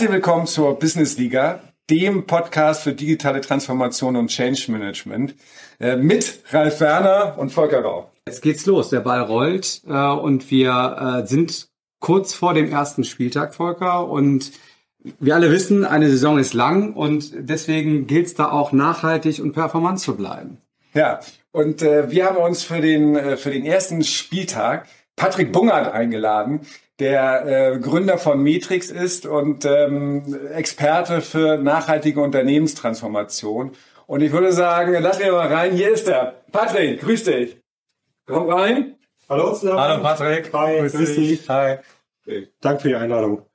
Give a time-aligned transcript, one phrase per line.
[0.00, 1.60] Herzlich willkommen zur Business Liga,
[1.90, 5.34] dem Podcast für digitale Transformation und Change Management
[5.78, 8.10] äh, mit Ralf Werner und Volker Rau.
[8.26, 13.04] Jetzt geht's los, der Ball rollt äh, und wir äh, sind kurz vor dem ersten
[13.04, 14.52] Spieltag, Volker, und
[15.18, 19.52] wir alle wissen, eine Saison ist lang und deswegen gilt es da auch nachhaltig und
[19.52, 20.62] performant zu bleiben.
[20.94, 21.20] Ja,
[21.52, 26.60] und äh, wir haben uns für den, äh, für den ersten Spieltag Patrick Bungert eingeladen,
[27.00, 33.72] der äh, Gründer von Matrix ist und ähm, Experte für nachhaltige Unternehmenstransformation.
[34.06, 35.72] Und ich würde sagen, lass mir mal rein.
[35.72, 36.42] Hier ist er.
[36.52, 37.56] Patrick, grüß dich.
[38.26, 38.96] Komm rein.
[39.28, 39.80] Hallo zusammen.
[39.80, 40.52] Hallo Patrick.
[40.52, 41.48] Hi, grüß, grüß dich.
[41.48, 41.78] Hi.
[42.60, 43.46] Danke für die Einladung.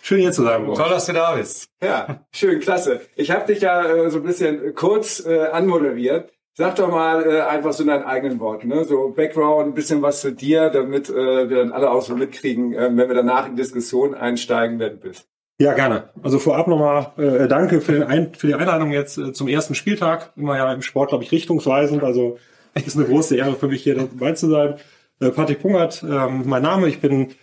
[0.00, 0.64] Schön hier zu sein.
[0.64, 1.68] Toll, dass du da bist.
[1.82, 3.00] Ja, schön, klasse.
[3.16, 6.32] Ich habe dich ja äh, so ein bisschen kurz äh, anmoderiert.
[6.58, 8.86] Sag doch mal äh, einfach so in deinen eigenen Worten, ne?
[8.86, 12.72] so Background, ein bisschen was zu dir, damit äh, wir dann alle auch so mitkriegen,
[12.72, 15.28] äh, wenn wir danach in Diskussion einsteigen, wer du bist.
[15.60, 16.08] Ja, gerne.
[16.22, 19.74] Also vorab nochmal äh, danke für, den Ein für die Einladung jetzt äh, zum ersten
[19.74, 20.32] Spieltag.
[20.34, 22.02] Immer ja im Sport, glaube ich, richtungsweisend.
[22.02, 22.38] Also
[22.74, 24.76] ist eine große Ehre für mich, hier dabei zu sein.
[25.20, 26.88] Äh, Patrick Pungert, äh, mein Name.
[26.88, 27.34] Ich bin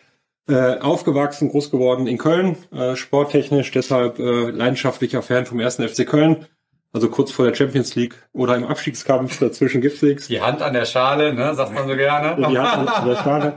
[0.49, 6.07] äh, aufgewachsen, groß geworden in Köln, äh, sporttechnisch, deshalb äh, leidenschaftlicher Fan vom ersten FC
[6.07, 6.47] Köln
[6.93, 10.27] also kurz vor der Champions League oder im Abstiegskampf, dazwischen gibt's nichts.
[10.27, 12.35] Die Hand an der Schale, ne, sagt man so gerne.
[12.37, 13.55] Die Hand an der Schale.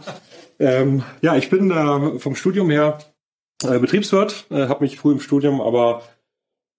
[0.59, 2.99] Ähm, ja, ich bin äh, vom Studium her
[3.63, 6.03] äh, Betriebswirt, äh, habe mich früh im Studium aber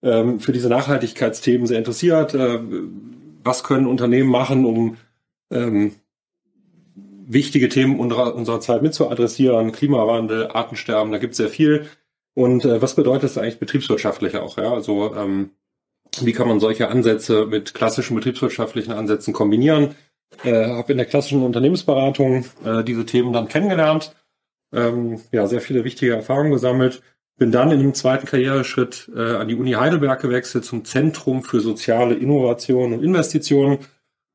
[0.02, 2.34] ähm, für diese Nachhaltigkeitsthemen sehr interessiert.
[2.34, 2.58] Äh,
[3.44, 4.96] was können Unternehmen machen, um
[5.52, 5.94] ähm,
[7.26, 9.70] wichtige Themen unserer, unserer Zeit mit zu adressieren?
[9.70, 11.86] Klimawandel, Artensterben, da gibt's sehr viel.
[12.34, 14.58] Und äh, was bedeutet das eigentlich betriebswirtschaftlich auch?
[14.58, 14.72] Ja?
[14.72, 15.50] Also ähm,
[16.26, 19.94] wie kann man solche Ansätze mit klassischen betriebswirtschaftlichen Ansätzen kombinieren?
[20.44, 24.14] Äh, habe in der klassischen Unternehmensberatung äh, diese Themen dann kennengelernt,
[24.72, 27.02] ähm, ja sehr viele wichtige Erfahrungen gesammelt.
[27.38, 31.60] Bin dann in einem zweiten Karriereschritt äh, an die Uni Heidelberg gewechselt zum Zentrum für
[31.60, 33.78] soziale Innovation und Investitionen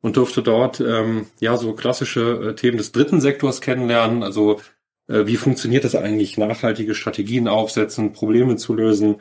[0.01, 4.23] und durfte dort ähm, ja so klassische äh, Themen des dritten Sektors kennenlernen.
[4.23, 4.59] Also
[5.07, 9.17] äh, wie funktioniert das eigentlich, nachhaltige Strategien aufsetzen, Probleme zu lösen,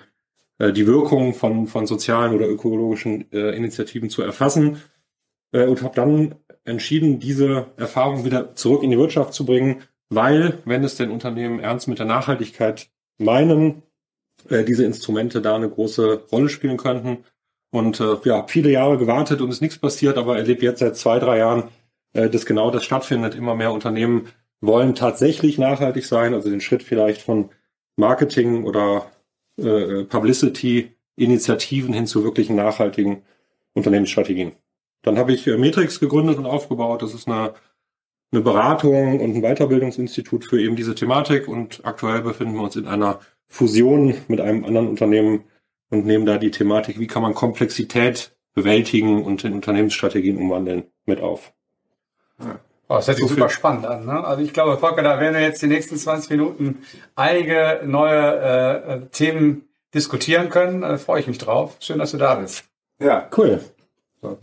[0.62, 4.80] äh, die Wirkung von, von sozialen oder ökologischen äh, Initiativen zu erfassen
[5.50, 10.58] äh, und habe dann entschieden, diese Erfahrung wieder zurück in die Wirtschaft zu bringen, weil,
[10.64, 13.82] wenn es denn Unternehmen ernst mit der Nachhaltigkeit meinen,
[14.48, 17.24] äh, diese Instrumente da eine große Rolle spielen könnten.
[17.72, 21.18] Und äh, ja, viele Jahre gewartet und ist nichts passiert, aber erlebt jetzt seit zwei,
[21.18, 21.70] drei Jahren,
[22.12, 23.34] äh, dass genau das stattfindet.
[23.34, 24.28] Immer mehr Unternehmen
[24.60, 27.50] wollen tatsächlich nachhaltig sein, also den Schritt vielleicht von
[27.96, 29.10] Marketing oder
[29.62, 33.22] äh, Publicity-Initiativen hin zu wirklichen nachhaltigen
[33.74, 34.52] Unternehmensstrategien.
[35.02, 37.02] Dann habe ich äh, Matrix gegründet und aufgebaut.
[37.02, 37.54] Das ist eine,
[38.30, 41.48] eine Beratung und ein Weiterbildungsinstitut für eben diese Thematik.
[41.48, 45.44] Und aktuell befinden wir uns in einer Fusion mit einem anderen Unternehmen
[45.90, 51.20] und nehmen da die Thematik, wie kann man Komplexität bewältigen und in Unternehmensstrategien umwandeln, mit
[51.20, 51.52] auf.
[52.92, 54.04] Oh, das hört sich so super spannend an.
[54.04, 54.22] Ne?
[54.22, 56.82] Also ich glaube, Volker, da werden wir jetzt die nächsten 20 Minuten
[57.14, 60.82] einige neue äh, Themen diskutieren können.
[60.82, 61.76] Da freue ich mich drauf.
[61.80, 62.64] Schön, dass du da bist.
[63.00, 63.64] Ja, cool.
[64.20, 64.36] So.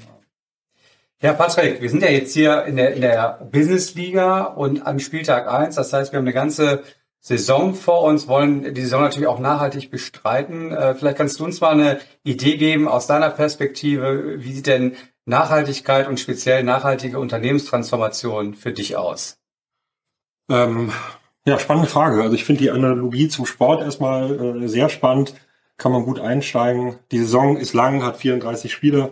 [1.21, 4.97] Ja, Patrick, wir sind ja jetzt hier in der, in der Business Liga und am
[4.97, 5.75] Spieltag eins.
[5.75, 6.81] Das heißt, wir haben eine ganze
[7.19, 10.71] Saison vor uns, wollen die Saison natürlich auch nachhaltig bestreiten.
[10.71, 14.43] Äh, vielleicht kannst du uns mal eine Idee geben aus deiner Perspektive.
[14.43, 14.95] Wie sieht denn
[15.29, 19.37] Nachhaltigkeit und speziell nachhaltige Unternehmenstransformation für dich aus?
[20.49, 20.91] Ähm,
[21.45, 22.21] ja, spannende Frage.
[22.21, 25.35] Also ich finde die Analogie zum Sport erstmal äh, sehr spannend.
[25.77, 26.95] Kann man gut einsteigen.
[27.11, 29.11] Die Saison ist lang, hat 34 Spiele.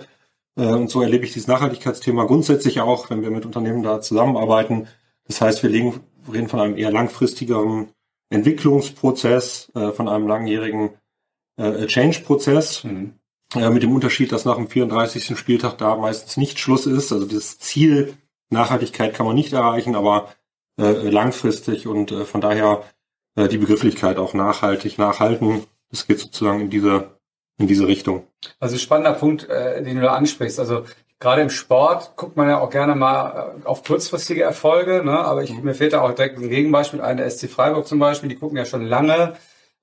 [0.58, 4.88] Äh, und so erlebe ich dieses Nachhaltigkeitsthema grundsätzlich auch, wenn wir mit Unternehmen da zusammenarbeiten.
[5.28, 6.02] Das heißt, wir legen,
[6.32, 7.90] reden von einem eher langfristigeren
[8.30, 10.90] Entwicklungsprozess, äh, von einem langjährigen
[11.58, 12.84] äh, Change-Prozess.
[12.84, 13.14] Mhm.
[13.56, 15.38] Ja, mit dem Unterschied, dass nach dem 34.
[15.38, 17.12] Spieltag da meistens nicht Schluss ist.
[17.12, 18.18] Also das Ziel
[18.50, 20.34] Nachhaltigkeit kann man nicht erreichen, aber
[20.80, 22.84] äh, langfristig und äh, von daher
[23.36, 25.64] äh, die Begrifflichkeit auch nachhaltig, nachhalten.
[25.90, 27.18] Das geht sozusagen in diese
[27.58, 28.28] in diese Richtung.
[28.60, 30.60] Also spannender Punkt, äh, den du da ansprichst.
[30.60, 30.86] Also
[31.20, 35.18] gerade im Sport guckt man ja auch gerne mal äh, auf kurzfristige Erfolge, ne?
[35.18, 35.64] aber ich, mhm.
[35.64, 38.66] mir fehlt da auch direkt ein Gegenbeispiel, eine SC Freiburg zum Beispiel, die gucken ja
[38.66, 39.34] schon lange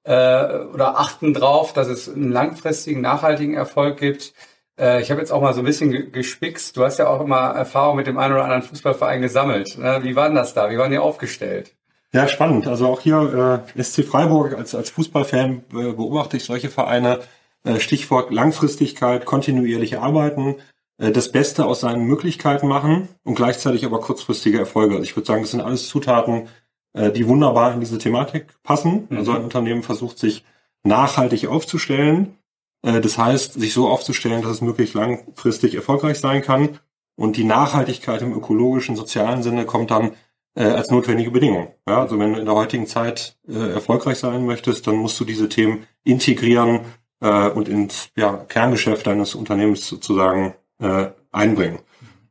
[0.05, 4.33] äh, oder achten drauf, dass es einen langfristigen, nachhaltigen Erfolg gibt.
[4.79, 6.77] Äh, ich habe jetzt auch mal so ein bisschen gespickst.
[6.77, 9.79] Du hast ja auch immer Erfahrung mit dem einen oder anderen Fußballverein gesammelt.
[9.79, 10.01] Ne?
[10.03, 10.71] Wie war denn das da?
[10.71, 11.75] Wie waren die aufgestellt?
[12.12, 12.69] Ja, spannend.
[12.69, 17.21] Also auch hier äh, SC Freiburg als, als Fußballfan äh, beobachte ich solche Vereine.
[17.65, 20.56] Äh, Stichwort Langfristigkeit, kontinuierliche Arbeiten,
[20.99, 24.95] äh, das Beste aus seinen Möglichkeiten machen und gleichzeitig aber kurzfristige Erfolge.
[24.95, 26.49] Also ich würde sagen, das sind alles Zutaten,
[26.94, 29.06] äh, die wunderbar in diese Thematik passen.
[29.11, 29.19] Mhm.
[29.19, 30.44] Also ein Unternehmen versucht sich
[30.82, 32.38] nachhaltig aufzustellen.
[32.82, 36.79] Äh, das heißt, sich so aufzustellen, dass es möglichst langfristig erfolgreich sein kann.
[37.17, 40.12] Und die Nachhaltigkeit im ökologischen, sozialen Sinne kommt dann
[40.56, 41.69] äh, als notwendige Bedingung.
[41.88, 45.25] Ja, also wenn du in der heutigen Zeit äh, erfolgreich sein möchtest, dann musst du
[45.25, 46.81] diese Themen integrieren
[47.20, 51.81] äh, und ins ja, Kerngeschäft deines Unternehmens sozusagen äh, einbringen.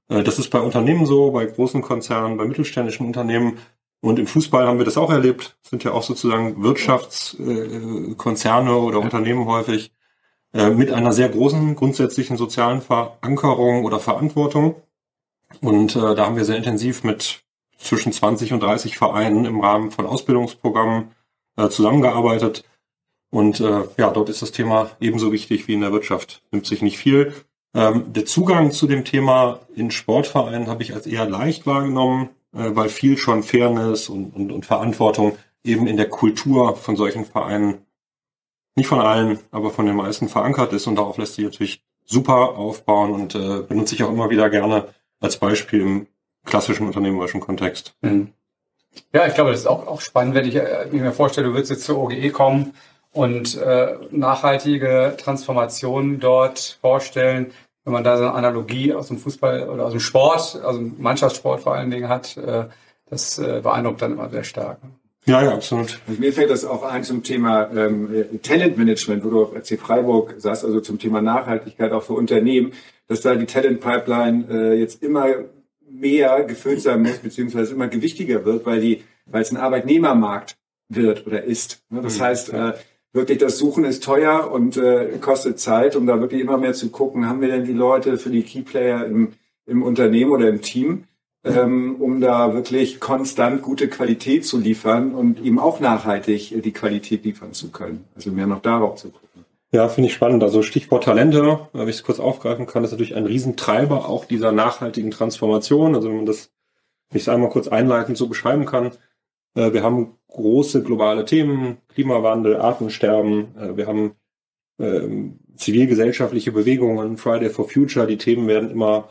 [0.09, 3.57] Äh, das ist bei Unternehmen so, bei großen Konzernen, bei mittelständischen Unternehmen.
[4.03, 5.55] Und im Fußball haben wir das auch erlebt.
[5.61, 9.93] Sind ja auch sozusagen Wirtschaftskonzerne äh, oder Unternehmen häufig
[10.53, 14.75] äh, mit einer sehr großen grundsätzlichen sozialen Verankerung oder Verantwortung.
[15.61, 17.45] Und äh, da haben wir sehr intensiv mit
[17.77, 21.11] zwischen 20 und 30 Vereinen im Rahmen von Ausbildungsprogrammen
[21.69, 22.65] zusammengearbeitet.
[23.29, 26.41] Und äh, ja, dort ist das Thema ebenso wichtig wie in der Wirtschaft.
[26.51, 27.33] Nimmt sich nicht viel.
[27.73, 32.89] Ähm, der Zugang zu dem Thema in Sportvereinen habe ich als eher leicht wahrgenommen, weil
[32.89, 37.85] viel schon Fairness und, und, und Verantwortung eben in der Kultur von solchen Vereinen,
[38.75, 40.87] nicht von allen, aber von den meisten verankert ist.
[40.87, 44.87] Und darauf lässt sich natürlich super aufbauen und äh, benutze ich auch immer wieder gerne
[45.19, 46.07] als Beispiel im
[46.45, 47.95] klassischen unternehmerischen Kontext.
[48.01, 48.33] Mhm.
[49.11, 51.71] Ja, ich glaube, das ist auch, auch spannend, wenn ich äh, mir vorstelle, du würdest
[51.71, 52.73] jetzt zur OGE kommen
[53.11, 57.51] und äh, nachhaltige Transformationen dort vorstellen.
[57.83, 60.95] Wenn man da so eine Analogie aus dem Fußball oder aus dem Sport, aus dem
[60.99, 62.65] Mannschaftssport vor allen Dingen hat, äh,
[63.09, 64.79] das äh, beeindruckt dann immer sehr stark.
[65.25, 65.99] Ja, ja, absolut.
[66.07, 68.09] Und mir fällt das auch ein zum Thema ähm,
[68.41, 72.73] Talentmanagement, wo du auf RC Freiburg sagst, also zum Thema Nachhaltigkeit auch für Unternehmen,
[73.07, 75.27] dass da die Talent Pipeline äh, jetzt immer
[75.89, 80.57] mehr gefüllt sein muss, beziehungsweise immer gewichtiger wird, weil die, weil es ein Arbeitnehmermarkt
[80.89, 81.83] wird oder ist.
[81.89, 82.01] Ne?
[82.01, 82.23] Das mhm.
[82.23, 82.73] heißt, äh,
[83.13, 86.89] wirklich das Suchen ist teuer und äh, kostet Zeit, um da wirklich immer mehr zu
[86.89, 89.33] gucken, haben wir denn die Leute für die Keyplayer im,
[89.65, 91.05] im Unternehmen oder im Team,
[91.45, 97.23] ähm, um da wirklich konstant gute Qualität zu liefern und eben auch nachhaltig die Qualität
[97.23, 98.05] liefern zu können.
[98.15, 99.45] Also mehr noch darauf zu gucken.
[99.71, 100.43] Ja, finde ich spannend.
[100.43, 104.51] Also Stichwort Talente, wenn ich es kurz aufgreifen kann, ist natürlich ein Riesentreiber auch dieser
[104.51, 105.95] nachhaltigen Transformation.
[105.95, 106.51] Also wenn man das,
[107.09, 108.91] wenn ich es einmal kurz einleitend so beschreiben kann,
[109.55, 114.15] äh, wir haben große globale Themen, Klimawandel, Artensterben, äh, wir haben
[114.79, 119.09] ähm, zivilgesellschaftliche Bewegungen, Friday for Future, die Themen werden immer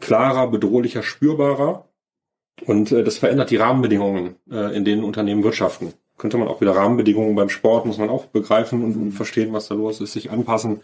[0.00, 1.88] klarer, bedrohlicher, spürbarer.
[2.66, 7.34] Und äh, das verändert die Rahmenbedingungen, in denen Unternehmen wirtschaften könnte man auch wieder Rahmenbedingungen
[7.34, 10.80] beim Sport, muss man auch begreifen und, und verstehen, was da los ist, sich anpassen.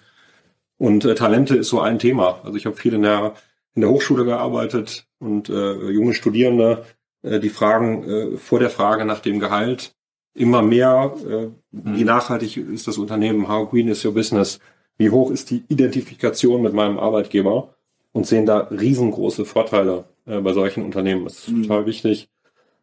[0.79, 2.41] Und äh, Talente ist so ein Thema.
[2.45, 3.35] Also ich habe viel in der,
[3.75, 6.85] in der Hochschule gearbeitet und äh, junge Studierende,
[7.23, 9.95] äh, die fragen äh, vor der Frage nach dem Gehalt
[10.35, 12.07] immer mehr, äh, wie mhm.
[12.07, 14.59] nachhaltig ist das Unternehmen, how green is your business,
[14.97, 17.75] wie hoch ist die Identifikation mit meinem Arbeitgeber
[18.13, 21.25] und sehen da riesengroße Vorteile äh, bei solchen Unternehmen.
[21.25, 21.63] Das ist mhm.
[21.63, 22.29] total wichtig.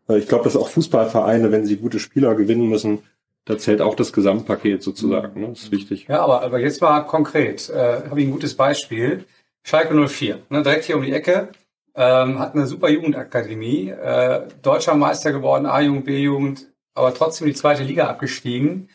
[0.08, 3.04] Ich glaube, dass auch Fußballvereine, wenn sie gute Spieler gewinnen müssen,
[3.46, 5.40] da zählt auch das Gesamtpaket sozusagen.
[5.40, 5.50] Ne?
[5.50, 6.08] Das ist wichtig.
[6.10, 7.70] Ja, aber, aber jetzt mal konkret.
[7.70, 9.26] Äh, Habe ich ein gutes Beispiel.
[9.64, 11.50] Schalke 04, ne, direkt hier um die Ecke,
[12.00, 17.84] ähm, hat eine super Jugendakademie, äh, deutscher Meister geworden, A-Jugend, B-Jugend, aber trotzdem die zweite
[17.84, 18.90] Liga abgestiegen,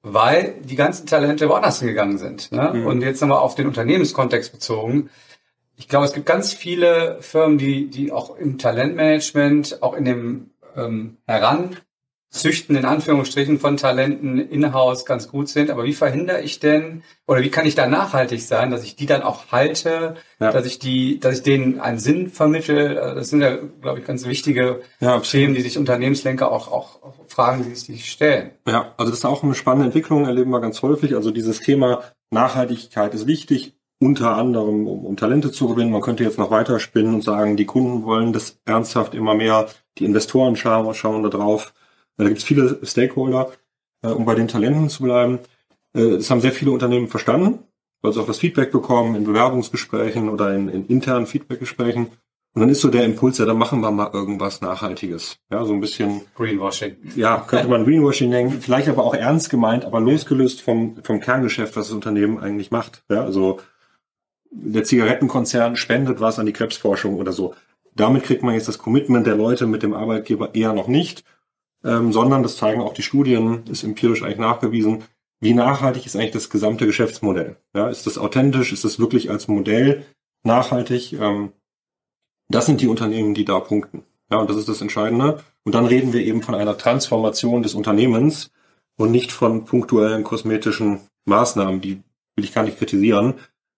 [0.00, 2.50] weil die ganzen Talente woanders hingegangen sind.
[2.52, 2.72] Ne?
[2.72, 2.86] Mhm.
[2.86, 5.10] Und jetzt nochmal auf den Unternehmenskontext bezogen
[5.76, 10.50] ich glaube, es gibt ganz viele Firmen, die, die auch im Talentmanagement, auch in dem
[10.76, 11.16] ähm,
[12.34, 15.70] Heranzüchten in Anführungsstrichen von Talenten in-house ganz gut sind.
[15.70, 19.06] Aber wie verhindere ich denn oder wie kann ich da nachhaltig sein, dass ich die
[19.06, 20.50] dann auch halte, ja.
[20.50, 22.96] dass ich die, dass ich denen einen Sinn vermittel?
[22.96, 27.14] Das sind ja, glaube ich, ganz wichtige ja, Themen, die sich Unternehmenslenker auch, auch, auch
[27.28, 28.50] fragen, die sich stellen.
[28.66, 31.14] Ja, also das ist auch eine spannende Entwicklung, erleben wir ganz häufig.
[31.14, 35.92] Also dieses Thema Nachhaltigkeit ist wichtig unter anderem, um, um Talente zu gewinnen.
[35.92, 39.68] Man könnte jetzt noch weiter spinnen und sagen, die Kunden wollen das ernsthaft immer mehr,
[39.98, 41.72] die Investoren schauen, schauen da drauf.
[42.16, 43.52] Da gibt es viele Stakeholder,
[44.02, 45.40] äh, um bei den Talenten zu bleiben.
[45.94, 47.60] Äh, das haben sehr viele Unternehmen verstanden,
[48.02, 52.08] weil sie auch das Feedback bekommen in Bewerbungsgesprächen oder in, in internen Feedbackgesprächen.
[52.54, 55.38] Und dann ist so der Impuls, ja, dann machen wir mal irgendwas Nachhaltiges.
[55.50, 56.20] Ja, so ein bisschen.
[56.36, 56.96] Greenwashing.
[57.16, 58.60] Ja, könnte man Greenwashing nennen.
[58.60, 63.02] Vielleicht aber auch ernst gemeint, aber losgelöst vom, vom Kerngeschäft, was das Unternehmen eigentlich macht.
[63.10, 63.58] Ja, also
[64.52, 67.56] der Zigarettenkonzern spendet was an die Krebsforschung oder so.
[67.96, 71.24] Damit kriegt man jetzt das Commitment der Leute mit dem Arbeitgeber eher noch nicht,
[71.84, 75.04] ähm, sondern das zeigen auch die Studien, ist empirisch eigentlich nachgewiesen,
[75.40, 77.56] wie nachhaltig ist eigentlich das gesamte Geschäftsmodell.
[77.74, 78.72] Ja, ist das authentisch?
[78.72, 80.06] Ist das wirklich als Modell
[80.42, 81.12] nachhaltig?
[81.12, 81.52] Ähm,
[82.48, 84.04] das sind die Unternehmen, die da punkten.
[84.30, 85.42] Ja, und das ist das Entscheidende.
[85.64, 88.50] Und dann reden wir eben von einer Transformation des Unternehmens
[88.96, 92.02] und nicht von punktuellen kosmetischen Maßnahmen, die
[92.36, 93.34] will ich gar nicht kritisieren,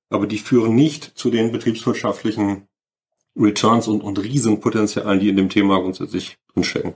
[0.08, 2.68] aber die führen nicht zu den betriebswirtschaftlichen
[3.36, 6.94] Returns und, und Riesenpotenzialen, die in dem Thema grundsätzlich drinstecken.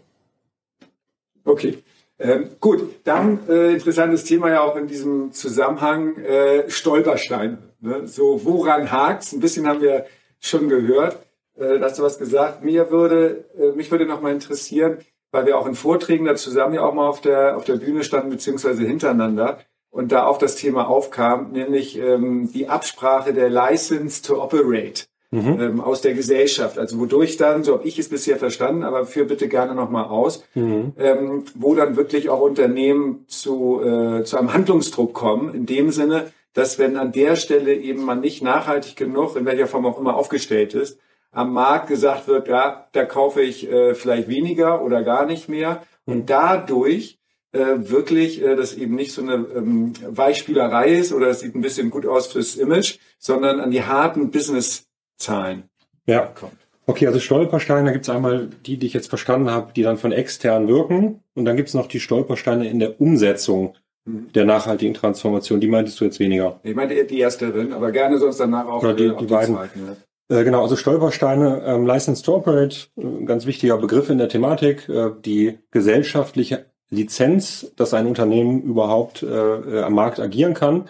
[1.44, 1.82] Okay.
[2.18, 7.58] Ähm, gut, dann äh, interessantes Thema ja auch in diesem Zusammenhang äh, Stolpersteine.
[7.80, 8.06] Ne?
[8.06, 9.32] So, woran hakt's?
[9.32, 10.04] Ein bisschen haben wir
[10.38, 11.18] schon gehört.
[11.56, 12.62] Äh, hast du was gesagt?
[12.62, 14.98] Mir würde, äh, mich würde noch mal interessieren,
[15.30, 18.04] weil wir auch in Vorträgen da zusammen ja auch mal auf der auf der Bühne
[18.04, 24.22] standen beziehungsweise hintereinander und da auch das Thema aufkam, nämlich ähm, die Absprache der License
[24.22, 25.60] to Operate mhm.
[25.60, 26.78] ähm, aus der Gesellschaft.
[26.78, 30.44] Also wodurch dann, so habe ich es bisher verstanden, aber führ bitte gerne nochmal aus,
[30.54, 30.92] mhm.
[30.98, 36.32] ähm, wo dann wirklich auch Unternehmen zu, äh, zu einem Handlungsdruck kommen, in dem Sinne,
[36.52, 40.16] dass wenn an der Stelle eben man nicht nachhaltig genug, in welcher Form auch immer
[40.16, 40.98] aufgestellt ist,
[41.32, 45.82] am Markt gesagt wird, ja, da kaufe ich äh, vielleicht weniger oder gar nicht mehr.
[46.06, 46.26] Und mhm.
[46.26, 47.18] dadurch
[47.52, 51.60] äh, wirklich äh, das eben nicht so eine ähm, Weichspielerei ist oder es sieht ein
[51.60, 54.89] bisschen gut aus fürs Image, sondern an die harten Business
[55.20, 55.64] Zahlen
[56.06, 56.26] ja.
[56.26, 56.56] kommt.
[56.86, 59.96] Okay, also Stolpersteine, da gibt es einmal die, die ich jetzt verstanden habe, die dann
[59.96, 61.22] von extern wirken.
[61.34, 64.32] Und dann gibt es noch die Stolpersteine in der Umsetzung mhm.
[64.34, 65.60] der nachhaltigen Transformation.
[65.60, 66.58] Die meintest du jetzt weniger?
[66.64, 69.32] Ich meinte die erste drin, aber gerne sonst danach auch Oder die, äh, die, die
[69.32, 69.54] beiden.
[69.54, 69.96] Zweiten.
[70.30, 74.88] Äh, genau, also Stolpersteine, ähm, License to Operate, ein ganz wichtiger Begriff in der Thematik,
[74.88, 80.88] äh, die gesellschaftliche Lizenz, dass ein Unternehmen überhaupt äh, äh am Markt agieren kann.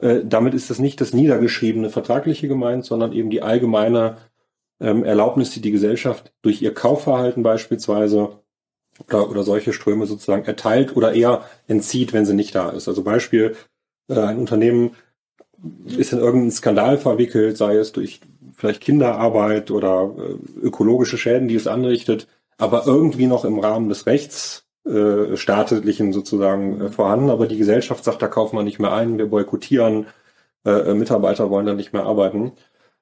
[0.00, 4.16] Äh, damit ist das nicht das niedergeschriebene Vertragliche gemeint, sondern eben die allgemeine
[4.80, 8.40] ähm, Erlaubnis, die die Gesellschaft durch ihr Kaufverhalten beispielsweise
[9.06, 12.88] oder, oder solche Ströme sozusagen erteilt oder eher entzieht, wenn sie nicht da ist.
[12.88, 13.56] Also Beispiel,
[14.08, 14.96] äh, ein Unternehmen
[15.86, 18.20] ist in irgendeinen Skandal verwickelt, sei es durch
[18.54, 22.26] vielleicht Kinderarbeit oder äh, ökologische Schäden, die es anrichtet,
[22.56, 28.04] aber irgendwie noch im Rahmen des Rechts äh, staatlichen sozusagen äh, vorhanden, aber die Gesellschaft
[28.04, 30.06] sagt, da kaufen wir nicht mehr ein, wir boykottieren,
[30.64, 32.52] äh, äh, Mitarbeiter wollen da nicht mehr arbeiten,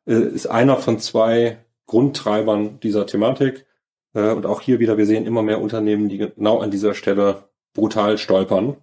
[0.06, 3.66] äh, ist einer von zwei Grundtreibern dieser Thematik.
[4.14, 7.44] Äh, und auch hier wieder, wir sehen immer mehr Unternehmen, die genau an dieser Stelle
[7.75, 8.76] brutal stolpern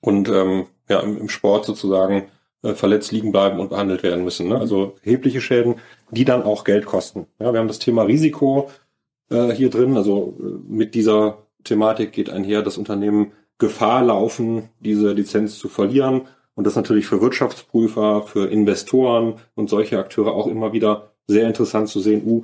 [0.00, 2.28] und ähm, ja, im, im Sport sozusagen
[2.62, 4.48] äh, verletzt liegen bleiben und behandelt werden müssen.
[4.48, 4.58] Ne?
[4.58, 5.76] Also erhebliche Schäden,
[6.10, 7.26] die dann auch Geld kosten.
[7.38, 8.70] Ja, wir haben das Thema Risiko
[9.30, 15.12] äh, hier drin, also äh, mit dieser Thematik geht einher, dass Unternehmen Gefahr laufen, diese
[15.12, 16.22] Lizenz zu verlieren.
[16.54, 21.88] Und das natürlich für Wirtschaftsprüfer, für Investoren und solche Akteure auch immer wieder sehr interessant
[21.88, 22.42] zu sehen, uh,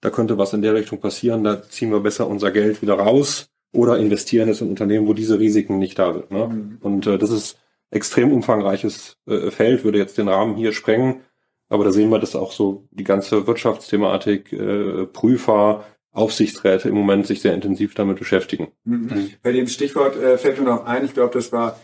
[0.00, 3.50] da könnte was in der Richtung passieren, da ziehen wir besser unser Geld wieder raus
[3.72, 6.30] oder investieren es in Unternehmen, wo diese Risiken nicht da sind.
[6.30, 6.48] Ne?
[6.48, 6.78] Mhm.
[6.80, 7.58] Und äh, das ist
[7.90, 11.22] extrem umfangreiches äh, Feld, würde jetzt den Rahmen hier sprengen.
[11.68, 17.26] Aber da sehen wir, dass auch so die ganze Wirtschaftsthematik, äh, Prüfer, Aufsichtsräte im Moment
[17.26, 18.68] sich sehr intensiv damit beschäftigen.
[18.84, 19.30] Mhm.
[19.42, 21.78] Bei dem Stichwort äh, fällt mir noch ein, ich glaube, das war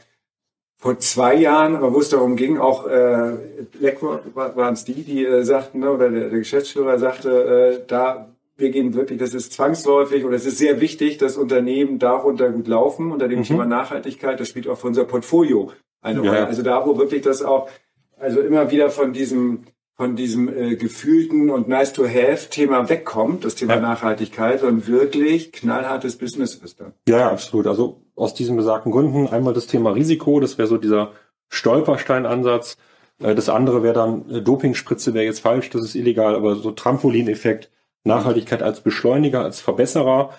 [0.77, 3.37] vor zwei Jahren, aber wo es darum ging, auch äh,
[3.79, 8.35] BlackRock waren es die, die äh, sagten, ne, oder der, der Geschäftsführer sagte, äh, da
[8.57, 12.69] wir gehen wirklich, das ist zwangsläufig oder es ist sehr wichtig, dass Unternehmen darunter gut
[12.69, 13.45] laufen unter dem mhm.
[13.45, 14.39] Thema Nachhaltigkeit.
[14.39, 16.39] Das spielt auch für unser Portfolio eine Rolle.
[16.39, 16.47] Ja.
[16.47, 17.69] Also da, wo wirklich das auch,
[18.17, 19.65] also immer wieder von diesem
[19.97, 23.81] von diesem äh, gefühlten und nice to have Thema wegkommt, das Thema ja.
[23.81, 26.95] Nachhaltigkeit, und wirklich knallhartes Business ist dann.
[27.09, 27.67] Ja, absolut.
[27.67, 31.13] Also aus diesen besagten Gründen einmal das Thema Risiko, das wäre so dieser
[31.49, 32.77] Stolpersteinansatz.
[33.21, 36.73] Äh, das andere wäre dann äh, Dopingspritze wäre jetzt falsch, das ist illegal, aber so
[36.73, 37.71] Trampolineffekt,
[38.03, 40.31] Nachhaltigkeit als Beschleuniger, als Verbesserer,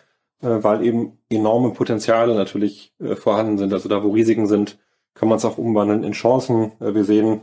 [0.42, 3.72] äh, weil eben enorme Potenziale natürlich äh, vorhanden sind.
[3.72, 4.78] Also da, wo Risiken sind,
[5.14, 6.74] kann man es auch umwandeln in Chancen.
[6.82, 7.42] Äh, wir sehen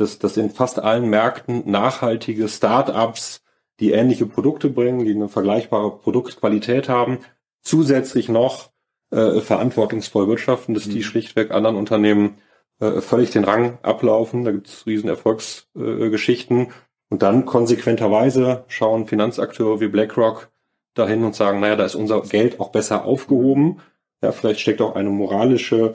[0.00, 3.42] dass, dass in fast allen Märkten nachhaltige Start-ups,
[3.80, 7.18] die ähnliche Produkte bringen, die eine vergleichbare Produktqualität haben,
[7.60, 8.70] zusätzlich noch
[9.10, 10.92] äh, verantwortungsvoll wirtschaften, dass mhm.
[10.92, 12.38] die schlichtweg anderen Unternehmen
[12.80, 14.44] äh, völlig den Rang ablaufen.
[14.44, 16.66] Da gibt es riesen Erfolgsgeschichten.
[16.66, 16.70] Äh,
[17.10, 20.50] und dann konsequenterweise schauen Finanzakteure wie BlackRock
[20.94, 23.80] dahin und sagen, naja, da ist unser Geld auch besser aufgehoben.
[24.22, 25.94] Ja, vielleicht steckt auch eine moralische,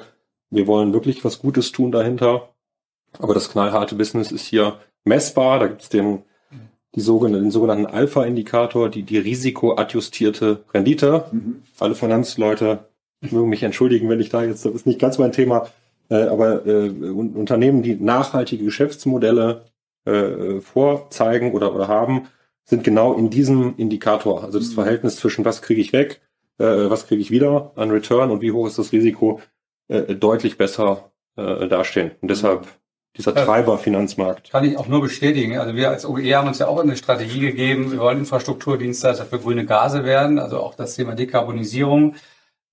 [0.50, 2.55] wir wollen wirklich was Gutes tun dahinter.
[3.20, 5.60] Aber das knallharte Business ist hier messbar.
[5.60, 6.24] Da gibt es den,
[6.96, 11.26] die sogenannten, den sogenannten Alpha-Indikator, die, die risikoadjustierte Rendite.
[11.32, 11.64] Mhm.
[11.80, 12.86] Alle Finanzleute
[13.22, 15.68] mögen mich entschuldigen, wenn ich da jetzt, das ist nicht ganz mein Thema,
[16.10, 19.66] äh, aber äh, Unternehmen, die nachhaltige Geschäftsmodelle
[20.06, 22.28] äh, vorzeigen oder, oder haben,
[22.64, 24.44] sind genau in diesem Indikator.
[24.44, 24.74] Also das mhm.
[24.74, 26.22] Verhältnis zwischen was kriege ich weg,
[26.58, 29.42] äh, was kriege ich wieder an Return und wie hoch ist das Risiko,
[29.88, 32.12] äh, deutlich besser äh, dastehen.
[32.22, 32.68] Und deshalb
[33.18, 34.52] dieser Treiber Finanzmarkt.
[34.52, 35.58] Kann ich auch nur bestätigen.
[35.58, 37.92] Also wir als OER haben uns ja auch eine Strategie gegeben.
[37.92, 42.16] Wir wollen Infrastrukturdienstleister für grüne Gase werden, also auch das Thema Dekarbonisierung.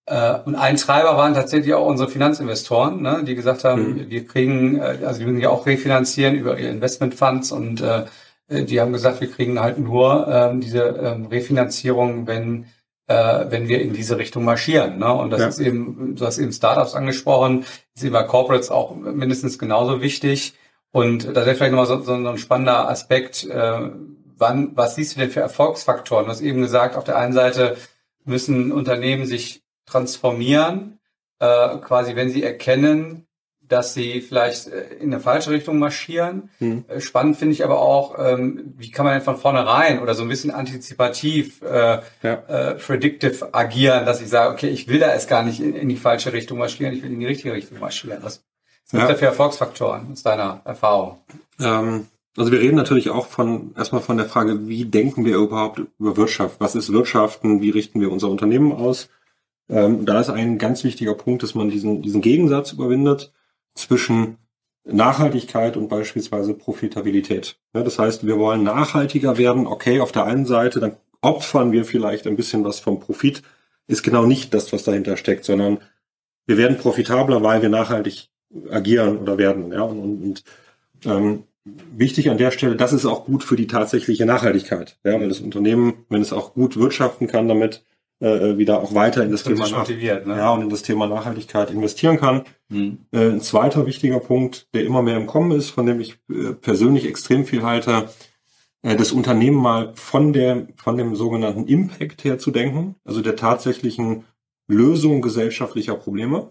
[0.06, 4.10] Äh, und ein Treiber waren tatsächlich auch unsere Finanzinvestoren, ne, die gesagt haben, mhm.
[4.10, 8.04] wir kriegen, äh, also wir müssen ja auch refinanzieren über ihre Investmentfunds und äh,
[8.48, 12.66] die haben gesagt, wir kriegen halt nur ähm, diese ähm, Refinanzierung, wenn
[13.12, 14.98] äh, wenn wir in diese Richtung marschieren.
[14.98, 15.12] Ne?
[15.12, 15.48] Und das ja.
[15.48, 17.64] ist eben, du hast eben Startups angesprochen,
[17.94, 20.54] ist eben bei Corporates auch mindestens genauso wichtig.
[20.92, 23.90] Und da wäre vielleicht nochmal so, so ein spannender Aspekt, äh,
[24.38, 26.24] wann, was siehst du denn für Erfolgsfaktoren?
[26.24, 27.76] Du hast eben gesagt, auf der einen Seite
[28.24, 30.98] müssen Unternehmen sich transformieren,
[31.38, 33.26] äh, quasi wenn sie erkennen,
[33.72, 36.50] dass sie vielleicht äh, in eine falsche Richtung marschieren.
[36.58, 36.84] Hm.
[36.88, 40.22] Äh, spannend finde ich aber auch, ähm, wie kann man denn von vornherein oder so
[40.22, 42.32] ein bisschen antizipativ äh, ja.
[42.48, 45.88] äh, predictive agieren, dass ich sage, okay, ich will da erst gar nicht in, in
[45.88, 48.18] die falsche Richtung marschieren, ich will in die richtige Richtung marschieren.
[48.22, 48.44] Was
[48.84, 49.08] sind ja.
[49.08, 51.18] da für Erfolgsfaktoren aus deiner Erfahrung?
[51.58, 55.80] Ähm, also wir reden natürlich auch von erstmal von der Frage, wie denken wir überhaupt
[55.98, 56.56] über Wirtschaft?
[56.58, 57.62] Was ist Wirtschaften?
[57.62, 59.08] Wie richten wir unser Unternehmen aus?
[59.70, 63.32] Ähm, da ist ein ganz wichtiger Punkt, dass man diesen, diesen Gegensatz überwindet
[63.74, 64.38] zwischen
[64.84, 67.56] Nachhaltigkeit und beispielsweise Profitabilität.
[67.74, 69.66] Ja, das heißt, wir wollen nachhaltiger werden.
[69.66, 73.42] Okay, auf der einen Seite, dann opfern wir vielleicht ein bisschen was vom Profit.
[73.86, 75.78] Ist genau nicht das, was dahinter steckt, sondern
[76.46, 78.28] wir werden profitabler, weil wir nachhaltig
[78.70, 79.72] agieren oder werden.
[79.72, 80.44] Ja, und, und
[81.04, 84.98] ähm, wichtig an der Stelle, das ist auch gut für die tatsächliche Nachhaltigkeit.
[85.04, 87.84] Ja, weil das Unternehmen, wenn es auch gut wirtschaften kann, damit
[88.22, 90.36] äh, wieder auch weiter in das Thema motiviert, ne?
[90.36, 92.44] ja und in das Thema Nachhaltigkeit investieren kann.
[92.68, 92.98] Mhm.
[93.10, 96.52] Äh, ein zweiter wichtiger Punkt, der immer mehr im Kommen ist, von dem ich äh,
[96.52, 98.08] persönlich extrem viel halte,
[98.82, 103.34] äh, das Unternehmen mal von der von dem sogenannten Impact her zu denken, also der
[103.34, 104.24] tatsächlichen
[104.68, 106.50] Lösung gesellschaftlicher Probleme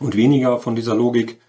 [0.00, 1.40] und weniger von dieser Logik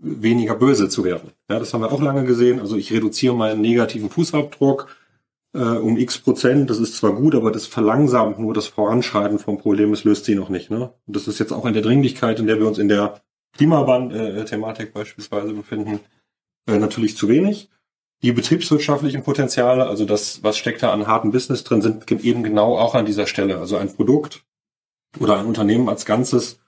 [0.00, 1.30] weniger böse zu werden.
[1.48, 2.58] Ja, das haben wir auch lange gesehen.
[2.58, 4.88] Also ich reduziere meinen negativen Fußabdruck
[5.54, 6.70] äh, um x Prozent.
[6.70, 9.92] Das ist zwar gut, aber das verlangsamt nur das Voranschreiten vom Problem.
[9.92, 10.70] Es löst sie noch nicht.
[10.70, 10.92] Ne?
[11.06, 13.20] Und das ist jetzt auch in der Dringlichkeit, in der wir uns in der
[13.56, 16.00] Klimawandel-Thematik äh, beispielsweise befinden,
[16.66, 17.70] äh, natürlich zu wenig.
[18.22, 22.78] Die betriebswirtschaftlichen Potenziale, also das, was steckt da an harten Business drin, sind eben genau
[22.78, 23.58] auch an dieser Stelle.
[23.58, 24.44] Also ein Produkt
[25.18, 26.60] oder ein Unternehmen als Ganzes,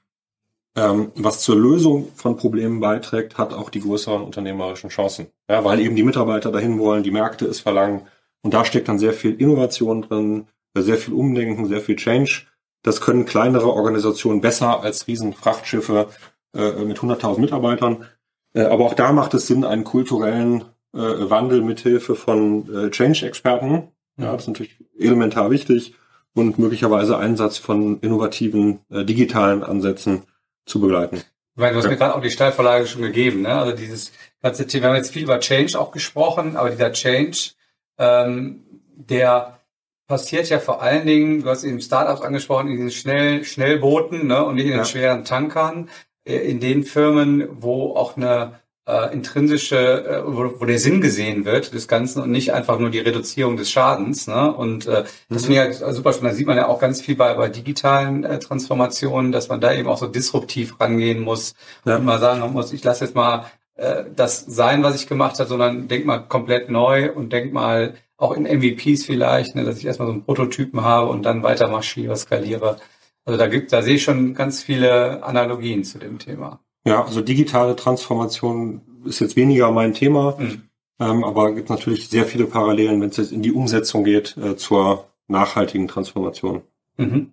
[0.76, 5.28] ähm, was zur Lösung von Problemen beiträgt, hat auch die größeren unternehmerischen Chancen.
[5.48, 8.02] Ja, weil eben die Mitarbeiter dahin wollen, die Märkte es verlangen,
[8.44, 12.42] und da steckt dann sehr viel Innovation drin, sehr viel Umdenken, sehr viel Change.
[12.82, 16.08] Das können kleinere Organisationen besser als Riesenfrachtschiffe
[16.54, 18.04] äh, mit 100.000 Mitarbeitern.
[18.52, 23.88] Äh, aber auch da macht es Sinn, einen kulturellen äh, Wandel mithilfe von äh, Change-Experten.
[24.18, 25.94] Ja, das ist natürlich elementar wichtig
[26.34, 30.24] und möglicherweise Einsatz von innovativen äh, digitalen Ansätzen
[30.66, 31.22] zu begleiten.
[31.54, 31.92] Weil du hast ja.
[31.92, 33.54] mir gerade auch die Steilvorlage schon gegeben, ne?
[33.54, 37.54] Also dieses ganze Thema, wir haben jetzt viel über Change auch gesprochen, aber dieser Change
[37.98, 38.64] ähm,
[38.96, 39.60] der
[40.06, 44.44] passiert ja vor allen Dingen, du hast eben Startups angesprochen, in diesen schnell, Schnellbooten ne,
[44.44, 44.84] und nicht in den ja.
[44.84, 45.88] schweren Tankern,
[46.24, 51.44] äh, in den Firmen, wo auch eine äh, intrinsische, äh, wo, wo der Sinn gesehen
[51.44, 54.26] wird des Ganzen und nicht einfach nur die Reduzierung des Schadens.
[54.26, 54.52] Ne?
[54.52, 55.46] Und äh, das mhm.
[55.46, 56.32] finde ich halt super spannend.
[56.32, 59.72] Da sieht man ja auch ganz viel bei, bei digitalen äh, Transformationen, dass man da
[59.72, 61.54] eben auch so disruptiv rangehen muss
[61.86, 61.96] ja.
[61.96, 65.48] und mal sagen muss, ich lasse jetzt mal äh, das sein, was ich gemacht habe,
[65.48, 69.84] sondern denk mal komplett neu und denk mal auch in MVPs vielleicht, ne, dass ich
[69.84, 72.78] erstmal so einen Prototypen habe und dann weiter marschiere, skaliere.
[73.24, 76.60] Also da gibt, da sehe ich schon ganz viele Analogien zu dem Thema.
[76.86, 80.62] Ja, also digitale Transformation ist jetzt weniger mein Thema, mhm.
[81.00, 84.56] ähm, aber gibt natürlich sehr viele Parallelen, wenn es jetzt in die Umsetzung geht äh,
[84.56, 86.62] zur nachhaltigen Transformation.
[86.96, 87.32] Mhm.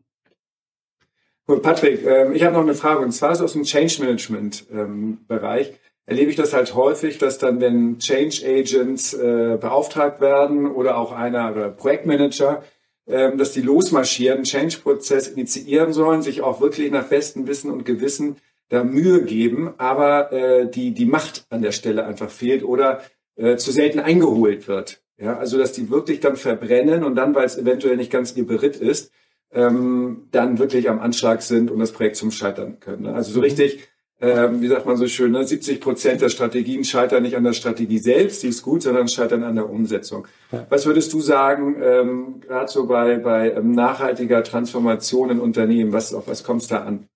[1.45, 4.65] Gut, Patrick, äh, ich habe noch eine Frage und zwar ist aus dem Change Management
[4.71, 5.73] ähm, Bereich
[6.05, 11.11] erlebe ich das halt häufig, dass dann, wenn Change Agents äh, beauftragt werden oder auch
[11.11, 12.63] einer oder Projektmanager,
[13.07, 18.37] ähm, dass die losmarschieren, Change-Prozess initiieren sollen, sich auch wirklich nach bestem Wissen und Gewissen
[18.69, 23.01] da Mühe geben, aber äh, die, die Macht an der Stelle einfach fehlt oder
[23.35, 25.01] äh, zu selten eingeholt wird.
[25.17, 28.47] Ja, also dass die wirklich dann verbrennen und dann, weil es eventuell nicht ganz ihr
[28.47, 29.11] Beritt ist,
[29.51, 33.05] ähm, dann wirklich am Anschlag sind und das Projekt zum Scheitern können.
[33.07, 33.45] Also so mhm.
[33.45, 33.87] richtig
[34.21, 35.43] ähm, wie sagt man so schön, ne?
[35.43, 39.43] 70 Prozent der Strategien scheitern nicht an der Strategie selbst, die ist gut, sondern scheitern
[39.43, 40.27] an der Umsetzung.
[40.51, 40.67] Ja.
[40.69, 46.13] Was würdest du sagen, ähm, gerade so bei, bei ähm, nachhaltiger Transformation in Unternehmen, was,
[46.13, 47.07] auf was kommt es da an?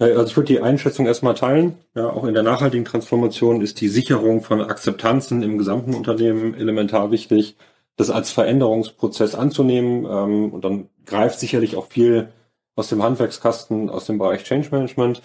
[0.00, 1.74] Also ich würde die Einschätzung erstmal teilen.
[1.94, 7.10] Ja, auch in der nachhaltigen Transformation ist die Sicherung von Akzeptanzen im gesamten Unternehmen elementar
[7.10, 7.56] wichtig,
[7.96, 10.06] das als Veränderungsprozess anzunehmen.
[10.06, 12.28] Ähm, und dann greift sicherlich auch viel
[12.76, 15.20] aus dem Handwerkskasten, aus dem Bereich Change Management.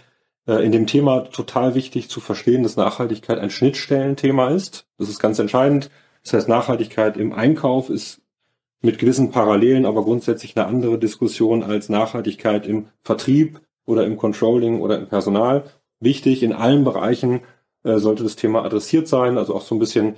[0.48, 4.88] Äh, in dem Thema total wichtig zu verstehen, dass Nachhaltigkeit ein Schnittstellenthema ist.
[4.98, 5.90] Das ist ganz entscheidend.
[6.24, 8.22] Das heißt, Nachhaltigkeit im Einkauf ist
[8.82, 14.82] mit gewissen Parallelen, aber grundsätzlich eine andere Diskussion als Nachhaltigkeit im Vertrieb oder im Controlling
[14.82, 15.64] oder im Personal.
[16.02, 17.42] Wichtig, in allen Bereichen
[17.84, 20.18] äh, sollte das Thema adressiert sein, also auch so ein bisschen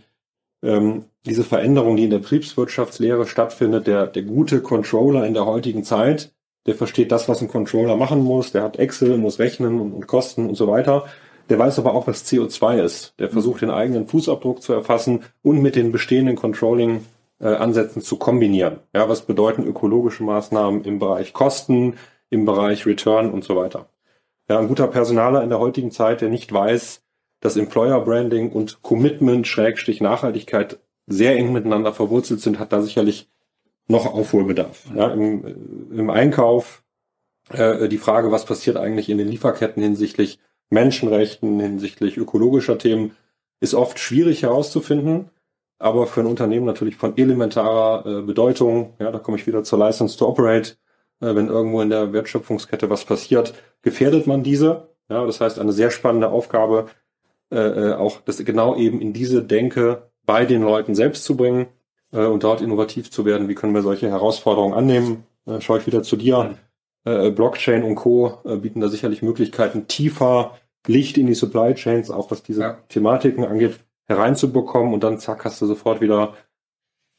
[0.63, 5.83] ähm, diese Veränderung, die in der Betriebswirtschaftslehre stattfindet, der, der gute Controller in der heutigen
[5.83, 6.34] Zeit
[6.65, 10.07] der versteht das, was ein Controller machen muss, der hat Excel, muss rechnen und, und
[10.07, 11.05] Kosten und so weiter.
[11.49, 13.13] Der weiß aber auch, was CO2 ist.
[13.19, 18.79] Der versucht den eigenen Fußabdruck zu erfassen und mit den bestehenden Controlling-Ansätzen zu kombinieren.
[18.95, 21.97] Ja, was bedeuten ökologische Maßnahmen im Bereich Kosten,
[22.31, 23.89] im Bereich Return und so weiter.
[24.49, 27.03] Ja, ein guter Personaler in der heutigen Zeit, der nicht weiß,
[27.41, 33.29] dass Employer Branding und Commitment, Schrägstich Nachhaltigkeit sehr eng miteinander verwurzelt sind, hat da sicherlich
[33.87, 34.85] noch Aufholbedarf.
[34.95, 36.83] Ja, im, äh, Im Einkauf
[37.49, 43.15] äh, die Frage, was passiert eigentlich in den Lieferketten hinsichtlich Menschenrechten, hinsichtlich ökologischer Themen,
[43.59, 45.29] ist oft schwierig herauszufinden,
[45.77, 48.93] aber für ein Unternehmen natürlich von elementarer äh, Bedeutung.
[48.99, 50.73] Ja, da komme ich wieder zur License to Operate.
[51.21, 54.89] Äh, wenn irgendwo in der Wertschöpfungskette was passiert, gefährdet man diese.
[55.09, 56.87] Ja, das heißt, eine sehr spannende Aufgabe,
[57.51, 61.67] äh, äh auch das genau eben in diese Denke bei den Leuten selbst zu bringen
[62.15, 63.47] äh, und dort innovativ zu werden.
[63.47, 65.23] Wie können wir solche Herausforderungen annehmen?
[65.45, 66.57] Äh, schaue ich wieder zu dir.
[67.03, 68.39] Äh, Blockchain und Co.
[68.45, 72.77] Äh, bieten da sicherlich Möglichkeiten, tiefer Licht in die Supply Chains, auch was diese ja.
[72.89, 76.33] Thematiken angeht, hereinzubekommen und dann zack, hast du sofort wieder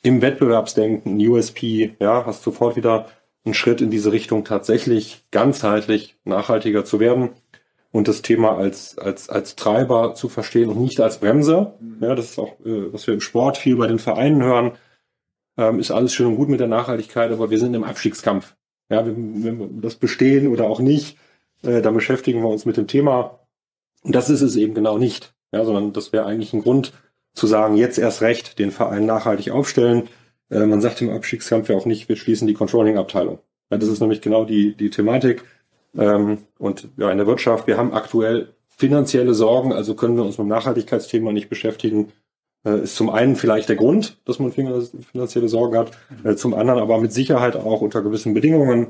[0.02, 3.06] im Wettbewerbsdenken ein USP, ja, hast sofort wieder
[3.44, 7.30] einen Schritt in diese Richtung tatsächlich ganzheitlich nachhaltiger zu werden
[7.92, 11.74] und das Thema als, als, als Treiber zu verstehen und nicht als Bremse.
[11.80, 11.96] Mhm.
[12.00, 14.72] Ja, das ist auch, äh, was wir im Sport viel bei den Vereinen hören.
[15.56, 18.54] Ähm, ist alles schön und gut mit der Nachhaltigkeit, aber wir sind im Abstiegskampf.
[18.90, 21.16] Ja, wenn, wir das bestehen oder auch nicht,
[21.62, 23.40] äh, dann beschäftigen wir uns mit dem Thema.
[24.02, 25.34] Und das ist es eben genau nicht.
[25.52, 26.92] Ja, sondern das wäre eigentlich ein Grund
[27.32, 30.08] zu sagen, jetzt erst recht den Verein nachhaltig aufstellen.
[30.50, 33.38] Äh, man sagt im Abstiegskampf ja auch nicht, wir schließen die Controlling-Abteilung.
[33.70, 35.44] Ja, das ist nämlich genau die, die Thematik.
[35.96, 40.38] Ähm, und ja, in der Wirtschaft, wir haben aktuell finanzielle Sorgen, also können wir uns
[40.38, 42.12] mit dem Nachhaltigkeitsthema nicht beschäftigen.
[42.66, 45.92] Äh, ist zum einen vielleicht der Grund, dass man finanzielle Sorgen hat,
[46.24, 48.88] äh, zum anderen aber mit Sicherheit auch unter gewissen Bedingungen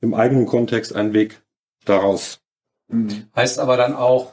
[0.00, 1.42] im eigenen Kontext ein Weg
[1.84, 2.40] daraus.
[2.88, 3.26] Mhm.
[3.34, 4.32] Heißt aber dann auch,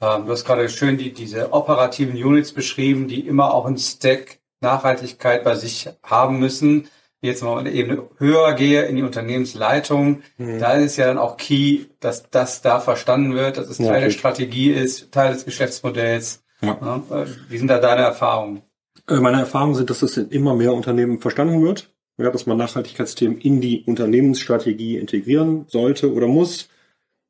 [0.00, 4.38] äh, du hast gerade schön die, diese operativen Units beschrieben, die immer auch ein Stack
[4.60, 6.88] Nachhaltigkeit bei sich haben müssen
[7.20, 10.60] jetzt mal eine Ebene höher gehe in die Unternehmensleitung, mhm.
[10.60, 14.00] da ist ja dann auch key, dass das da verstanden wird, dass es Teil ja,
[14.00, 16.44] der Strategie ist, Teil des Geschäftsmodells.
[16.60, 17.02] Ja.
[17.48, 18.62] Wie sind da deine Erfahrungen?
[19.08, 22.58] Äh, meine Erfahrungen sind, dass es in immer mehr Unternehmen verstanden wird, ja, dass man
[22.58, 26.68] Nachhaltigkeitsthemen in die Unternehmensstrategie integrieren sollte oder muss.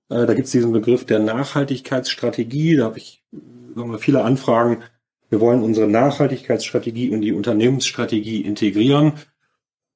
[0.09, 2.77] Äh, da gibt es diesen Begriff der Nachhaltigkeitsstrategie.
[2.77, 3.23] Da habe ich
[3.75, 4.83] sagen wir, viele Anfragen.
[5.31, 9.13] Wir wollen unsere Nachhaltigkeitsstrategie in die Unternehmensstrategie integrieren.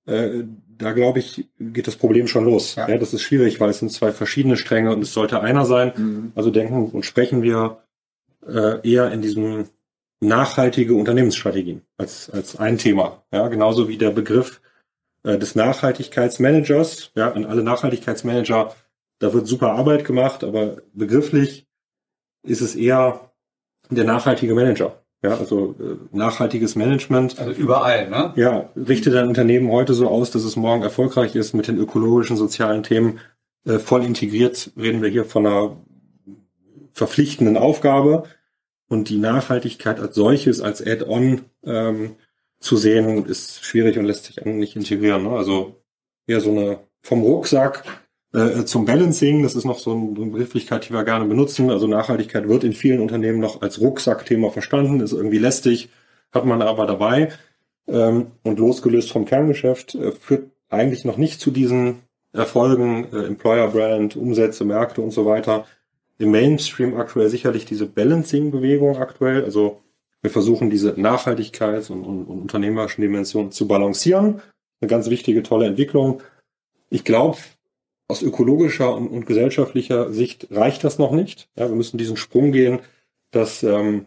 [0.06, 2.74] Äh, da glaube ich, geht das Problem schon los.
[2.74, 2.88] Ja.
[2.88, 2.98] ja.
[2.98, 5.92] das ist schwierig, weil es sind zwei verschiedene Stränge und es sollte einer sein.
[5.96, 6.32] Mhm.
[6.34, 7.81] Also denken und sprechen wir
[8.46, 9.68] äh, eher in diesem
[10.20, 13.24] nachhaltige Unternehmensstrategien als, als ein Thema.
[13.33, 14.61] Ja, genauso wie der Begriff
[15.24, 17.12] äh, des Nachhaltigkeitsmanagers.
[17.14, 18.74] Ja, an alle Nachhaltigkeitsmanager,
[19.18, 21.66] da wird super Arbeit gemacht, aber begrifflich
[22.44, 23.33] ist es eher
[23.90, 25.02] der nachhaltige Manager.
[25.24, 27.38] Ja, also äh, nachhaltiges Management.
[27.38, 28.33] Also überall, ne?
[28.35, 32.37] Ja, richtet ein Unternehmen heute so aus, dass es morgen erfolgreich ist mit den ökologischen,
[32.37, 33.20] sozialen Themen
[33.64, 34.72] äh, voll integriert.
[34.76, 35.76] Reden wir hier von einer
[36.92, 38.24] verpflichtenden Aufgabe
[38.88, 42.16] und die Nachhaltigkeit als solches, als Add-on ähm,
[42.61, 45.24] zu sehen, ist schwierig und lässt sich nicht integrieren.
[45.24, 45.31] Ne?
[45.31, 45.83] Also
[46.26, 47.85] eher so eine vom Rucksack
[48.33, 51.70] äh, zum Balancing, das ist noch so eine Begrifflichkeit, die wir gerne benutzen.
[51.70, 55.90] Also Nachhaltigkeit wird in vielen Unternehmen noch als Rucksackthema verstanden, ist irgendwie lästig,
[56.33, 57.33] hat man aber dabei.
[57.88, 62.02] Ähm, und losgelöst vom Kerngeschäft äh, führt eigentlich noch nicht zu diesen
[62.33, 65.66] Erfolgen, äh, Employer Brand, Umsätze, Märkte und so weiter.
[66.18, 69.44] Im Mainstream aktuell sicherlich diese Balancing-Bewegung aktuell.
[69.44, 69.81] Also
[70.22, 74.40] wir versuchen diese Nachhaltigkeits- und, und, und unternehmerischen Dimensionen zu balancieren.
[74.81, 76.22] Eine ganz wichtige, tolle Entwicklung.
[76.90, 77.38] Ich glaube,
[78.09, 81.48] aus ökologischer und, und, gesellschaftlicher Sicht reicht das noch nicht.
[81.57, 82.81] Ja, wir müssen diesen Sprung gehen,
[83.31, 84.07] dass ähm,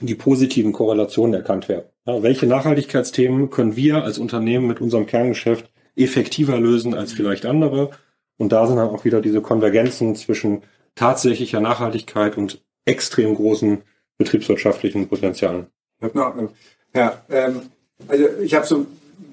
[0.00, 1.86] die positiven Korrelationen erkannt werden.
[2.06, 7.90] Ja, welche Nachhaltigkeitsthemen können wir als Unternehmen mit unserem Kerngeschäft effektiver lösen als vielleicht andere?
[8.38, 10.62] Und da sind dann auch wieder diese Konvergenzen zwischen
[10.94, 13.82] tatsächlicher Nachhaltigkeit und extrem großen
[14.18, 15.66] betriebswirtschaftlichen Potenzialen.
[16.94, 17.62] Ja, ähm,
[18.08, 18.86] also ich habe so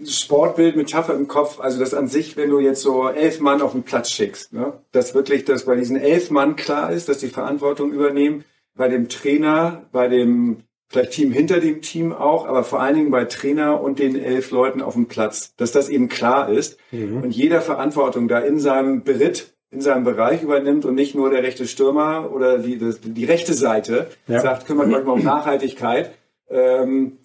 [0.06, 3.74] Sportbild, Metapher im Kopf, also das an sich, wenn du jetzt so elf Mann auf
[3.74, 7.28] den Platz schickst, ne, dass wirklich das bei diesen elf Mann klar ist, dass die
[7.28, 8.46] Verantwortung übernehmen,
[8.76, 13.12] bei dem Trainer, bei dem vielleicht Team hinter dem Team auch, aber vor allen Dingen
[13.12, 17.22] bei Trainer und den elf Leuten auf dem Platz, dass das eben klar ist mhm.
[17.22, 21.44] und jeder Verantwortung da in seinem Beritt, in seinem Bereich übernimmt und nicht nur der
[21.44, 24.40] rechte Stürmer oder die, die, die rechte Seite ja.
[24.40, 26.12] sagt, kümmert euch mal um Nachhaltigkeit.
[26.50, 27.20] Ähm,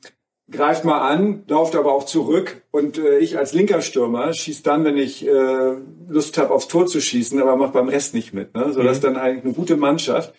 [0.50, 4.84] greift mal an, lauft aber auch zurück und äh, ich als linker Stürmer schieß dann,
[4.84, 5.72] wenn ich äh,
[6.08, 8.54] Lust habe, aufs Tor zu schießen, aber mach beim Rest nicht mit.
[8.54, 8.72] Ne?
[8.72, 9.02] Sodass mhm.
[9.02, 10.34] dann eigentlich eine gute Mannschaft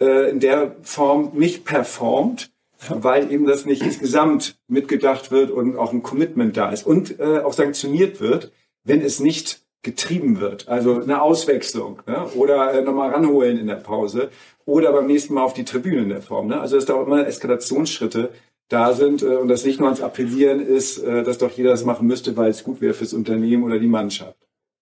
[0.00, 2.50] äh, in der Form nicht performt,
[2.88, 7.40] weil eben das nicht insgesamt mitgedacht wird und auch ein Commitment da ist und äh,
[7.40, 8.52] auch sanktioniert wird,
[8.84, 10.68] wenn es nicht getrieben wird.
[10.68, 12.26] Also eine Auswechslung ne?
[12.34, 14.30] oder äh, nochmal ranholen in der Pause
[14.64, 16.46] oder beim nächsten Mal auf die Tribüne in der Form.
[16.46, 16.60] Ne?
[16.60, 18.30] Also dass da auch immer Eskalationsschritte
[18.68, 21.84] da sind äh, und das nicht nur ans Appellieren ist, äh, dass doch jeder das
[21.84, 24.36] machen müsste, weil es gut wäre fürs Unternehmen oder die Mannschaft.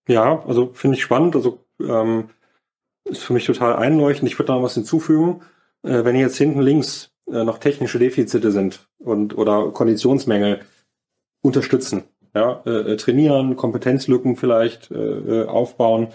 [0.07, 1.35] Ja, also finde ich spannend.
[1.35, 2.29] Also ähm,
[3.05, 4.31] ist für mich total einleuchtend.
[4.31, 5.41] Ich würde da noch was hinzufügen.
[5.83, 10.61] Äh, wenn jetzt hinten links äh, noch technische Defizite sind und oder Konditionsmängel
[11.43, 16.09] unterstützen, ja, äh, äh trainieren, Kompetenzlücken vielleicht äh, äh aufbauen.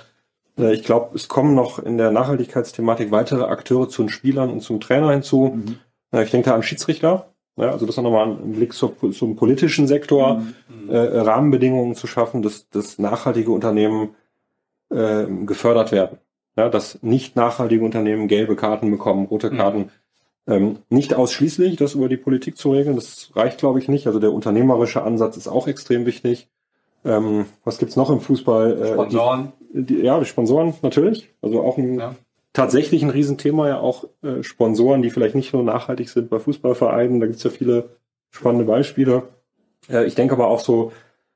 [0.57, 4.61] Äh, ich glaube, es kommen noch in der Nachhaltigkeitsthematik weitere Akteure zu den Spielern und
[4.61, 5.53] zum Trainer hinzu.
[5.55, 5.77] Mhm.
[6.21, 7.27] Ich denke da an Schiedsrichter.
[7.57, 10.89] Ja, also das ist nochmal ein Blick zur, zum politischen Sektor, mhm.
[10.89, 14.09] äh, Rahmenbedingungen zu schaffen, dass, dass nachhaltige Unternehmen
[14.89, 16.17] äh, gefördert werden.
[16.57, 19.57] Ja, dass nicht nachhaltige Unternehmen gelbe Karten bekommen, rote mhm.
[19.57, 19.79] Karten.
[19.79, 19.89] Mhm.
[20.47, 24.07] Ähm, nicht ausschließlich, das über die Politik zu regeln, das reicht, glaube ich, nicht.
[24.07, 26.47] Also der unternehmerische Ansatz ist auch extrem wichtig.
[27.03, 28.81] Ähm, was gibt's noch im Fußball?
[28.81, 29.53] Äh, Sponsoren.
[29.73, 31.29] Die, die, ja, die Sponsoren natürlich.
[31.41, 32.15] Also auch ein ja
[32.55, 37.19] tatsächlich ein Riesenthema ja auch äh, Sponsoren, die vielleicht nicht nur nachhaltig sind bei Fußballvereinen.
[37.19, 37.89] Da gibt's ja viele
[38.31, 39.23] spannende Beispiele.
[39.89, 40.91] Äh, ich denke aber auch so,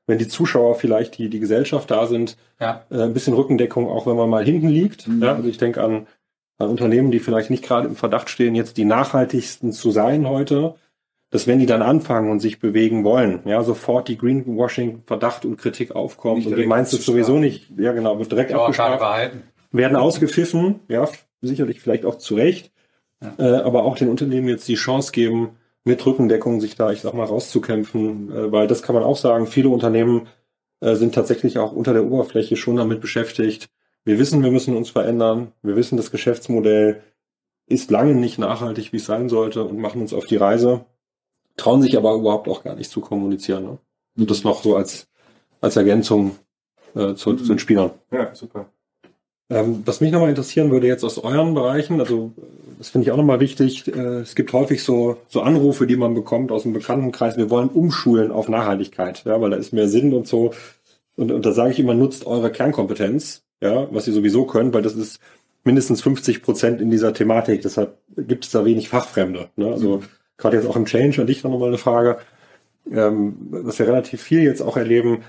[0.06, 2.84] wenn die Zuschauer vielleicht, die die Gesellschaft da sind, ja.
[2.90, 5.06] äh, ein bisschen Rückendeckung, auch wenn man mal hinten liegt.
[5.06, 5.22] Mhm.
[5.22, 6.06] Ja, also ich denke an, an
[6.66, 10.74] Unternehmen, die vielleicht nicht gerade im Verdacht stehen, jetzt die nachhaltigsten zu sein heute,
[11.30, 15.94] dass wenn die dann anfangen und sich bewegen wollen, ja, sofort die Greenwashing-Verdacht und Kritik
[15.94, 19.32] aufkommt und du meinst es sowieso nicht, ja genau, wird direkt abgestraft.
[19.72, 21.08] werden ausgepfiffen, ja,
[21.40, 22.72] sicherlich vielleicht auch zu Recht,
[23.22, 23.34] ja.
[23.38, 25.50] äh, aber auch den Unternehmen jetzt die Chance geben,
[25.84, 29.46] mit Rückendeckung sich da, ich sag mal, rauszukämpfen, äh, weil das kann man auch sagen,
[29.46, 30.26] viele Unternehmen
[30.80, 33.68] äh, sind tatsächlich auch unter der Oberfläche schon damit beschäftigt.
[34.04, 35.52] Wir wissen, wir müssen uns verändern.
[35.62, 37.02] Wir wissen, das Geschäftsmodell
[37.66, 40.84] ist lange nicht nachhaltig, wie es sein sollte und machen uns auf die Reise,
[41.56, 43.64] trauen sich aber überhaupt auch gar nicht zu kommunizieren.
[43.64, 43.78] Ne?
[44.18, 45.06] Und das noch so als,
[45.60, 46.36] als Ergänzung
[46.94, 47.92] äh, zu, zu den Spielern.
[48.10, 48.66] Ja, super.
[49.50, 52.32] Ähm, was mich nochmal interessieren würde jetzt aus euren Bereichen, also
[52.78, 56.14] das finde ich auch nochmal wichtig, äh, es gibt häufig so, so Anrufe, die man
[56.14, 60.14] bekommt aus dem Bekanntenkreis, wir wollen umschulen auf Nachhaltigkeit, ja, weil da ist mehr Sinn
[60.14, 60.54] und so.
[61.16, 64.82] Und, und da sage ich immer, nutzt eure Kernkompetenz, ja, was ihr sowieso könnt, weil
[64.82, 65.20] das ist
[65.64, 67.62] mindestens 50 Prozent in dieser Thematik.
[67.62, 69.50] Deshalb gibt es da wenig Fachfremde.
[69.56, 69.66] Ne?
[69.66, 70.04] Also mhm.
[70.38, 72.18] gerade jetzt auch im Change an dich noch mal eine Frage,
[72.90, 75.22] ähm, was wir relativ viel jetzt auch erleben,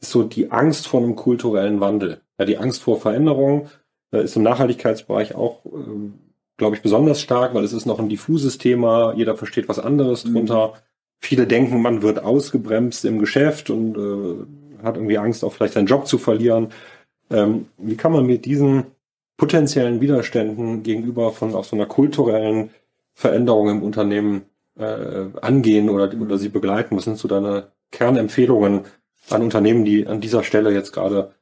[0.00, 2.20] ist so die Angst vor einem kulturellen Wandel.
[2.38, 3.68] Ja, die Angst vor Veränderung
[4.12, 6.10] äh, ist im Nachhaltigkeitsbereich auch, äh,
[6.56, 9.14] glaube ich, besonders stark, weil es ist noch ein diffuses Thema.
[9.14, 10.34] Jeder versteht was anderes mhm.
[10.34, 10.74] drunter.
[11.18, 15.86] Viele denken, man wird ausgebremst im Geschäft und äh, hat irgendwie Angst, auch vielleicht seinen
[15.86, 16.68] Job zu verlieren.
[17.30, 18.84] Ähm, wie kann man mit diesen
[19.36, 22.70] potenziellen Widerständen gegenüber von auch so einer kulturellen
[23.14, 24.42] Veränderung im Unternehmen
[24.78, 26.96] äh, angehen oder, oder sie begleiten?
[26.96, 28.84] Was sind so deine Kernempfehlungen
[29.30, 31.32] an Unternehmen, die an dieser Stelle jetzt gerade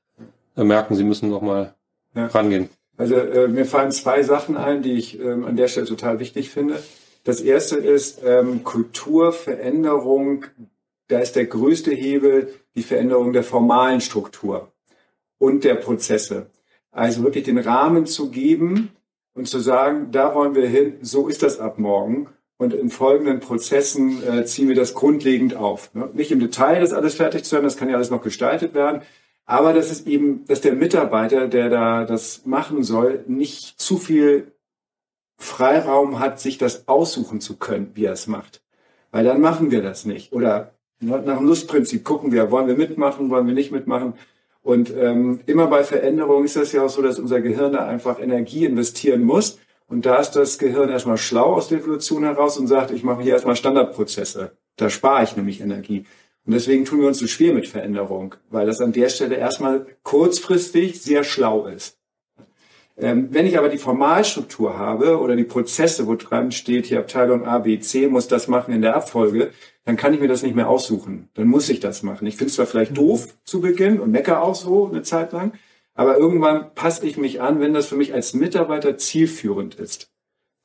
[0.56, 1.74] merken, sie müssen noch mal
[2.14, 2.26] ja.
[2.26, 2.68] rangehen.
[2.96, 6.50] Also äh, mir fallen zwei Sachen ein, die ich ähm, an der Stelle total wichtig
[6.50, 6.78] finde.
[7.24, 10.44] Das erste ist ähm, Kulturveränderung.
[11.08, 14.72] Da ist der größte Hebel die Veränderung der formalen Struktur
[15.38, 16.46] und der Prozesse.
[16.90, 18.90] Also wirklich den Rahmen zu geben
[19.34, 22.28] und zu sagen, da wollen wir hin, so ist das ab morgen.
[22.56, 25.92] Und in folgenden Prozessen äh, ziehen wir das grundlegend auf.
[25.92, 26.08] Ne?
[26.14, 29.02] Nicht im Detail das alles fertig zu haben, das kann ja alles noch gestaltet werden,
[29.46, 34.52] aber das ist eben, dass der Mitarbeiter, der da das machen soll, nicht zu viel
[35.36, 38.62] Freiraum hat, sich das aussuchen zu können, wie er es macht.
[39.10, 40.32] Weil dann machen wir das nicht.
[40.32, 44.14] Oder nach dem Lustprinzip gucken wir, wollen wir mitmachen, wollen wir nicht mitmachen.
[44.64, 48.18] Und ähm, immer bei Veränderungen ist das ja auch so, dass unser Gehirn da einfach
[48.18, 49.58] Energie investieren muss.
[49.88, 53.22] Und da ist das Gehirn erstmal schlau aus der Evolution heraus und sagt, ich mache
[53.22, 54.56] hier erstmal Standardprozesse.
[54.76, 56.06] Da spare ich nämlich Energie.
[56.46, 59.86] Und deswegen tun wir uns so schwer mit Veränderung, weil das an der Stelle erstmal
[60.02, 61.98] kurzfristig sehr schlau ist.
[62.96, 67.44] Ähm, wenn ich aber die Formalstruktur habe oder die Prozesse, wo dran steht, hier Abteilung
[67.44, 69.50] A, B, C muss das machen in der Abfolge,
[69.84, 71.28] dann kann ich mir das nicht mehr aussuchen.
[71.34, 72.26] Dann muss ich das machen.
[72.26, 72.96] Ich finde es zwar vielleicht mhm.
[72.96, 75.52] doof zu Beginn und mecker auch so eine Zeit lang,
[75.94, 80.10] aber irgendwann passe ich mich an, wenn das für mich als Mitarbeiter zielführend ist.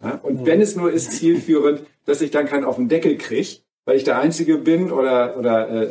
[0.01, 0.19] Ja?
[0.23, 0.45] Und mhm.
[0.45, 4.03] wenn es nur ist zielführend, dass ich dann keinen auf den Deckel kriege, weil ich
[4.03, 5.89] der Einzige bin oder, oder äh,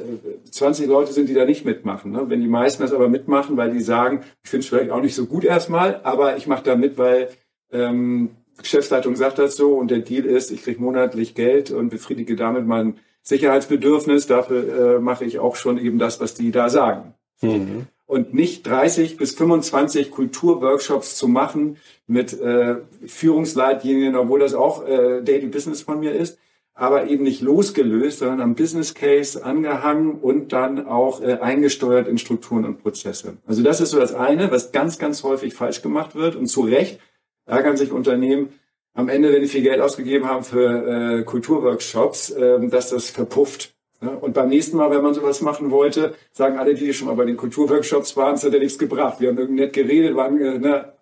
[0.50, 2.12] 20 Leute sind, die da nicht mitmachen.
[2.12, 2.24] Ne?
[2.28, 5.14] Wenn die meisten das aber mitmachen, weil die sagen, ich finde es vielleicht auch nicht
[5.14, 7.28] so gut erstmal, aber ich mache da mit, weil
[7.72, 12.36] ähm, Geschäftsleitung sagt das so und der Deal ist, ich kriege monatlich Geld und befriedige
[12.36, 17.12] damit mein Sicherheitsbedürfnis, dafür äh, mache ich auch schon eben das, was die da sagen.
[17.42, 17.84] Mhm.
[18.06, 25.20] Und nicht 30 bis 25 Kulturworkshops zu machen mit äh, Führungsleitlinien, obwohl das auch äh,
[25.20, 26.38] Daily Business von mir ist,
[26.72, 32.16] aber eben nicht losgelöst, sondern am Business Case angehangen und dann auch äh, eingesteuert in
[32.16, 33.36] Strukturen und Prozesse.
[33.46, 36.62] Also das ist so das eine, was ganz, ganz häufig falsch gemacht wird und zu
[36.62, 36.98] Recht
[37.44, 38.54] ärgern sich Unternehmen,
[38.98, 43.72] am Ende, wenn die viel Geld ausgegeben haben für äh, Kulturworkshops, äh, dass das verpufft.
[44.02, 44.08] Ja?
[44.08, 47.24] Und beim nächsten Mal, wenn man sowas machen wollte, sagen alle, die schon mal bei
[47.24, 49.20] den Kulturworkshops waren, es hat ja nichts gebracht.
[49.20, 50.92] Wir haben irgendwie nett geredet, waren äh, ne,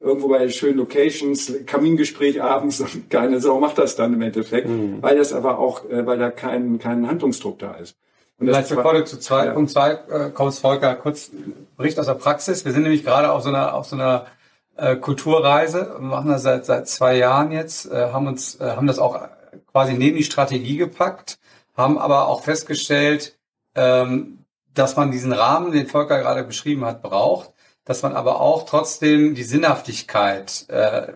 [0.00, 5.00] irgendwo bei schönen Locations, Kamingespräch abends und keine Sau macht das dann im Endeffekt, mhm.
[5.00, 7.96] weil das aber auch, äh, weil da kein, kein Handlungsdruck da ist.
[8.40, 9.52] Und Vielleicht bevor du zu zwei, ja.
[9.52, 11.30] Punkt zwei äh, kommst, Volker, kurz
[11.76, 12.64] Bericht aus der Praxis.
[12.64, 14.26] Wir sind nämlich gerade auf so einer, auf so einer
[14.76, 18.86] äh, Kulturreise, wir machen das seit, seit zwei Jahren jetzt, äh, haben uns, äh, haben
[18.86, 19.28] das auch
[19.70, 21.38] quasi neben die Strategie gepackt,
[21.76, 23.36] haben aber auch festgestellt,
[23.74, 27.52] ähm, dass man diesen Rahmen, den Volker gerade beschrieben hat, braucht,
[27.84, 31.12] dass man aber auch trotzdem die Sinnhaftigkeit äh,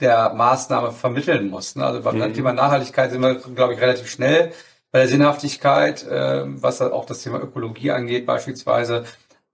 [0.00, 1.76] der Maßnahme vermitteln muss.
[1.76, 1.84] Ne?
[1.84, 2.34] Also beim mhm.
[2.34, 4.52] Thema Nachhaltigkeit sind wir, glaube ich, relativ schnell
[4.92, 9.04] bei der Sinnhaftigkeit, äh, was auch das Thema Ökologie angeht beispielsweise.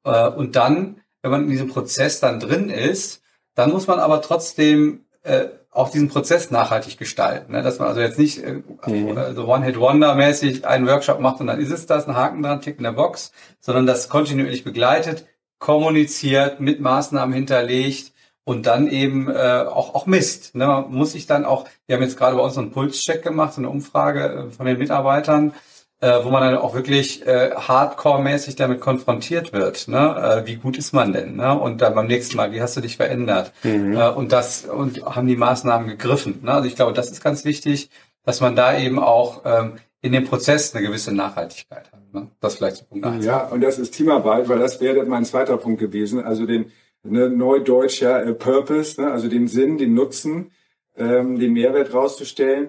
[0.05, 3.23] Äh, und dann, wenn man in diesem Prozess dann drin ist,
[3.57, 7.53] dann muss man aber trotzdem äh, auch diesen Prozess nachhaltig gestalten.
[7.53, 7.63] Ne?
[7.63, 9.35] Dass man also jetzt nicht äh, mhm.
[9.35, 12.85] so One-Hit-Wonder-mäßig einen Workshop macht und dann ist es das, ein Haken dran, Tick in
[12.85, 15.27] der Box, sondern das kontinuierlich begleitet,
[15.59, 18.13] kommuniziert, mit Maßnahmen hinterlegt
[18.45, 20.55] und dann eben äh, auch, auch misst.
[20.55, 20.67] Ne?
[20.67, 23.61] Man muss sich dann auch, wir haben jetzt gerade bei uns einen Pulscheck gemacht, so
[23.61, 25.53] eine Umfrage äh, von den Mitarbeitern,
[26.01, 29.89] äh, wo man dann auch wirklich äh, hardcore-mäßig damit konfrontiert wird.
[29.89, 30.43] Ne?
[30.45, 31.37] Äh, wie gut ist man denn?
[31.37, 31.59] Ne?
[31.59, 33.53] Und dann beim nächsten Mal, wie hast du dich verändert?
[33.63, 33.97] Mhm.
[33.97, 36.41] Äh, und das und haben die Maßnahmen gegriffen.
[36.43, 36.53] Ne?
[36.53, 37.91] Also ich glaube, das ist ganz wichtig,
[38.25, 42.13] dass man da eben auch ähm, in dem Prozess eine gewisse Nachhaltigkeit hat.
[42.13, 42.29] Ne?
[42.41, 43.25] Das vielleicht zu Punkt eins.
[43.25, 46.23] Ja, und das ist Teamarbeit, weil das wäre mein zweiter Punkt gewesen.
[46.23, 46.73] Also den
[47.05, 49.11] ne, neudeutscher äh, Purpose, ne?
[49.11, 50.51] also den Sinn, den Nutzen,
[50.97, 52.69] ähm, den Mehrwert rauszustellen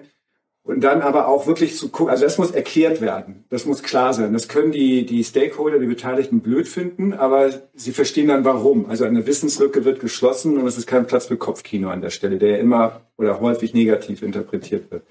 [0.68, 4.12] und dann aber auch wirklich zu gucken, also das muss erklärt werden, das muss klar
[4.12, 4.34] sein.
[4.34, 8.84] Das können die, die Stakeholder, die Beteiligten blöd finden, aber sie verstehen dann warum.
[8.84, 12.36] Also eine Wissenslücke wird geschlossen und es ist kein Platz für Kopfkino an der Stelle,
[12.36, 15.04] der ja immer oder häufig negativ interpretiert wird.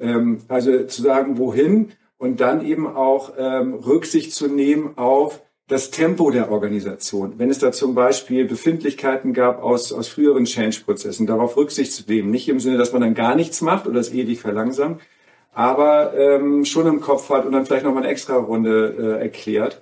[0.00, 5.92] Ähm, also zu sagen, wohin und dann eben auch ähm, Rücksicht zu nehmen auf das
[5.92, 7.34] Tempo der Organisation.
[7.38, 12.30] Wenn es da zum Beispiel Befindlichkeiten gab aus, aus früheren Change-Prozessen, darauf Rücksicht zu nehmen.
[12.30, 15.00] Nicht im Sinne, dass man dann gar nichts macht oder es ewig verlangsamt,
[15.52, 19.80] aber ähm, schon im Kopf hat und dann vielleicht nochmal eine extra Runde äh, erklärt.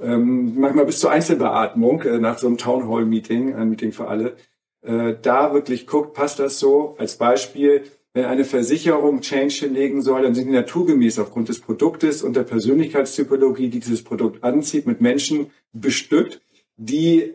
[0.00, 4.06] Ähm, manchmal bis zur Einzelbeatmung äh, nach so einem Town Hall Meeting, ein Meeting für
[4.06, 4.36] alle,
[4.82, 6.94] äh, da wirklich guckt, passt das so?
[6.98, 7.82] Als Beispiel,
[8.14, 12.44] wenn eine Versicherung Change hinlegen soll, dann sind die naturgemäß aufgrund des Produktes und der
[12.44, 16.40] Persönlichkeitstypologie, die dieses Produkt anzieht, mit Menschen bestückt,
[16.76, 17.34] die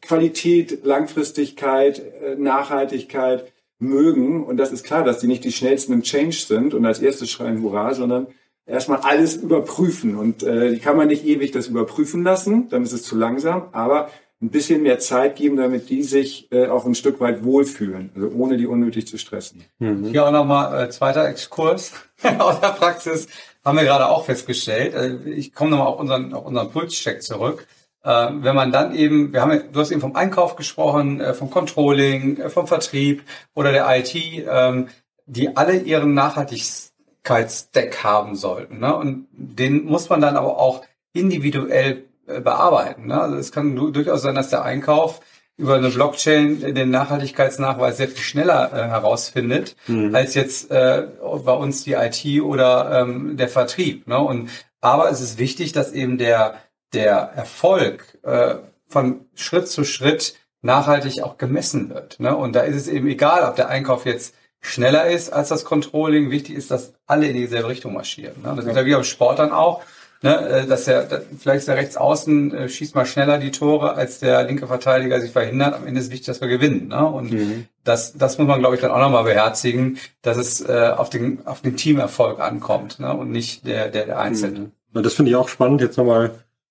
[0.00, 4.44] Qualität, Langfristigkeit, äh, Nachhaltigkeit mögen.
[4.44, 7.30] Und das ist klar, dass die nicht die schnellsten im Change sind und als erstes
[7.30, 8.26] schreien Hurra, sondern
[8.66, 10.16] erstmal alles überprüfen.
[10.16, 13.68] Und äh, die kann man nicht ewig das überprüfen lassen, dann ist es zu langsam.
[13.70, 14.10] Aber
[14.42, 18.28] ein bisschen mehr Zeit geben, damit die sich äh, auch ein Stück weit wohlfühlen, also
[18.28, 19.64] ohne die unnötig zu stressen.
[19.78, 20.06] Mhm.
[20.06, 21.92] Hier auch nochmal äh, zweiter Exkurs
[22.38, 23.28] aus der Praxis,
[23.64, 24.94] haben wir gerade auch festgestellt.
[24.94, 27.66] Äh, ich komme nochmal auf unseren, auf unseren Pulscheck zurück.
[28.04, 31.50] Äh, wenn man dann eben, wir haben, du hast eben vom Einkauf gesprochen, äh, vom
[31.50, 34.88] Controlling, äh, vom Vertrieb oder der IT, ähm,
[35.24, 38.80] die alle ihren Nachhaltigkeitsdeck haben sollten.
[38.80, 38.94] Ne?
[38.94, 43.06] Und den muss man dann aber auch individuell bearbeiten.
[43.06, 43.20] Ne?
[43.20, 45.20] Also es kann durchaus sein, dass der Einkauf
[45.56, 50.14] über eine Blockchain den Nachhaltigkeitsnachweis sehr viel schneller äh, herausfindet, mhm.
[50.14, 51.06] als jetzt äh,
[51.44, 54.06] bei uns die IT oder ähm, der Vertrieb.
[54.06, 54.18] Ne?
[54.18, 54.50] Und
[54.82, 56.56] aber es ist wichtig, dass eben der
[56.92, 58.56] der Erfolg äh,
[58.86, 62.20] von Schritt zu Schritt nachhaltig auch gemessen wird.
[62.20, 62.36] Ne?
[62.36, 66.30] Und da ist es eben egal, ob der Einkauf jetzt schneller ist als das Controlling.
[66.30, 68.42] Wichtig ist, dass alle in dieselbe Richtung marschieren.
[68.42, 68.54] Ne?
[68.56, 69.82] Das ist ja wie beim Sport dann auch.
[70.22, 74.18] Ne, äh, dass der, vielleicht ist der Rechtsaußen äh, schießt mal schneller die Tore, als
[74.18, 75.74] der linke Verteidiger sich verhindert.
[75.74, 76.88] Am Ende ist wichtig, dass wir gewinnen.
[76.88, 77.06] Ne?
[77.06, 77.66] Und mhm.
[77.84, 81.46] das, das muss man, glaube ich, dann auch nochmal beherzigen, dass es äh, auf den,
[81.46, 83.14] auf den Teamerfolg ankommt ne?
[83.14, 84.70] und nicht der, der, der Einzelne.
[84.92, 85.02] Mhm.
[85.02, 86.30] Das finde ich auch spannend, jetzt nochmal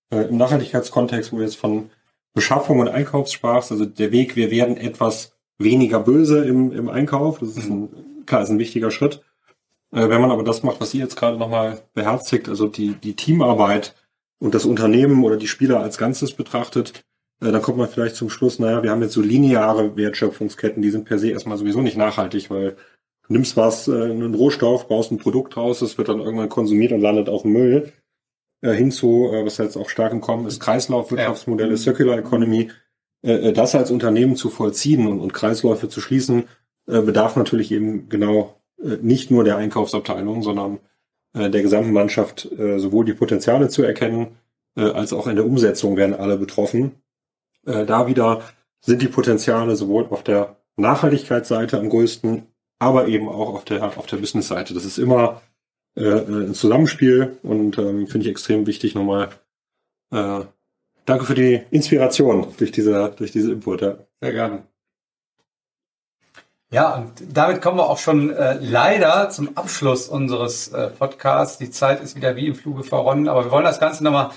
[0.09, 1.91] äh, im Nachhaltigkeitskontext, wo du jetzt von
[2.33, 7.39] Beschaffung und Einkauf sprachst, also der Weg, wir werden etwas weniger böse im, im Einkauf,
[7.39, 9.21] das ist ein, klar, ist ein wichtiger Schritt.
[9.91, 13.15] Äh, wenn man aber das macht, was Sie jetzt gerade nochmal beherzigt, also die, die
[13.15, 13.95] Teamarbeit
[14.39, 17.03] und das Unternehmen oder die Spieler als Ganzes betrachtet,
[17.41, 20.91] äh, dann kommt man vielleicht zum Schluss, naja, wir haben jetzt so lineare Wertschöpfungsketten, die
[20.91, 22.75] sind per se erstmal sowieso nicht nachhaltig, weil
[23.27, 27.01] nimmst was, äh, einen Rohstoff, baust ein Produkt raus, das wird dann irgendwann konsumiert und
[27.01, 27.91] landet auf dem Müll.
[28.61, 31.77] Hinzu, was jetzt auch stark im Kommen ist, Kreislaufwirtschaftsmodelle, ja.
[31.77, 32.71] Circular Economy.
[33.21, 36.45] Das als Unternehmen zu vollziehen und, und Kreisläufe zu schließen,
[36.87, 40.79] bedarf natürlich eben genau nicht nur der Einkaufsabteilung, sondern
[41.33, 44.37] äh, der gesamten Mannschaft äh, sowohl die Potenziale zu erkennen,
[44.75, 47.01] äh, als auch in der Umsetzung werden alle betroffen.
[47.65, 48.41] Äh, da wieder
[48.81, 52.43] sind die Potenziale sowohl auf der Nachhaltigkeitsseite am größten,
[52.79, 54.73] aber eben auch auf der, auf der Businessseite.
[54.73, 55.41] Das ist immer
[55.95, 59.29] äh, ein Zusammenspiel und ähm, finde ich extrem wichtig nochmal.
[60.11, 60.41] Äh,
[61.05, 63.81] danke für die Inspiration durch diese, durch diese Input.
[63.81, 63.97] Ja.
[64.21, 64.63] Sehr gerne.
[66.71, 71.59] Ja, und damit kommen wir auch schon äh, leider zum Abschluss unseres äh, Podcasts.
[71.59, 74.31] Die Zeit ist wieder wie im Fluge verronnen, aber wir wollen das Ganze nochmal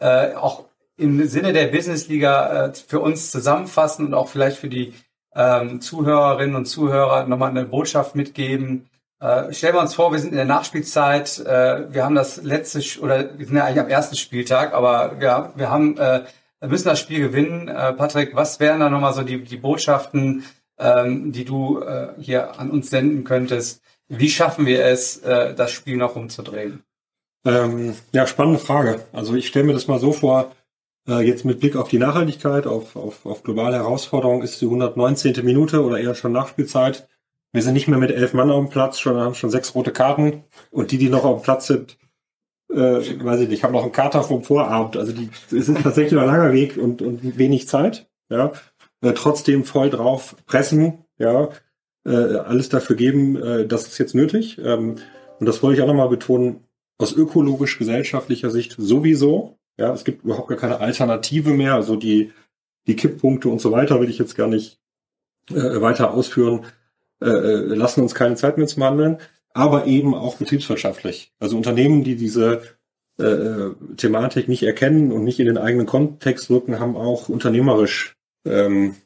[0.00, 0.64] äh, auch
[0.96, 4.92] im Sinne der Businessliga äh, für uns zusammenfassen und auch vielleicht für die
[5.34, 8.90] ähm, Zuhörerinnen und Zuhörer nochmal eine Botschaft mitgeben.
[9.20, 11.38] Äh, stellen wir uns vor, wir sind in der Nachspielzeit.
[11.38, 15.52] Äh, wir haben das letzte oder wir sind ja eigentlich am ersten Spieltag, aber wir,
[15.54, 16.24] wir haben äh,
[16.60, 17.68] müssen das Spiel gewinnen.
[17.68, 20.44] Äh, Patrick, was wären da nochmal so die, die Botschaften,
[20.78, 23.82] ähm, die du äh, hier an uns senden könntest?
[24.08, 26.82] Wie schaffen wir es, äh, das Spiel noch umzudrehen?
[27.44, 29.04] Ähm, ja, spannende Frage.
[29.12, 30.52] Also ich stelle mir das mal so vor,
[31.08, 35.44] äh, jetzt mit Blick auf die Nachhaltigkeit, auf, auf, auf globale Herausforderungen ist die 119.
[35.44, 37.08] Minute oder eher schon Nachspielzeit.
[37.52, 39.92] Wir sind nicht mehr mit elf Mann auf dem Platz, schon haben schon sechs rote
[39.92, 41.96] Karten und die, die noch auf dem Platz sind,
[42.70, 44.96] äh, weiß ich nicht, haben noch einen Kater vom Vorabend.
[44.98, 48.06] Also die, es ist tatsächlich ein langer Weg und, und wenig Zeit.
[48.28, 48.52] Ja,
[49.00, 51.04] äh, trotzdem voll drauf pressen.
[51.18, 51.50] Ja,
[52.04, 53.36] äh, alles dafür geben.
[53.36, 54.58] Äh, das ist jetzt nötig.
[54.58, 54.96] Ähm,
[55.38, 56.64] und das wollte ich auch nochmal betonen.
[57.00, 59.58] Aus ökologisch-gesellschaftlicher Sicht sowieso.
[59.76, 61.74] Ja, es gibt überhaupt gar keine Alternative mehr.
[61.74, 62.32] Also die,
[62.88, 64.80] die Kipppunkte und so weiter will ich jetzt gar nicht
[65.50, 66.64] äh, weiter ausführen.
[67.22, 69.18] Äh, äh, lassen uns keine Zeit mehr zum Handeln.
[69.54, 71.32] Aber eben auch betriebswirtschaftlich.
[71.38, 72.62] Also Unternehmen, die diese
[73.20, 78.17] äh, äh, Thematik nicht erkennen und nicht in den eigenen Kontext rücken, haben auch unternehmerisch
[78.44, 78.96] ähm,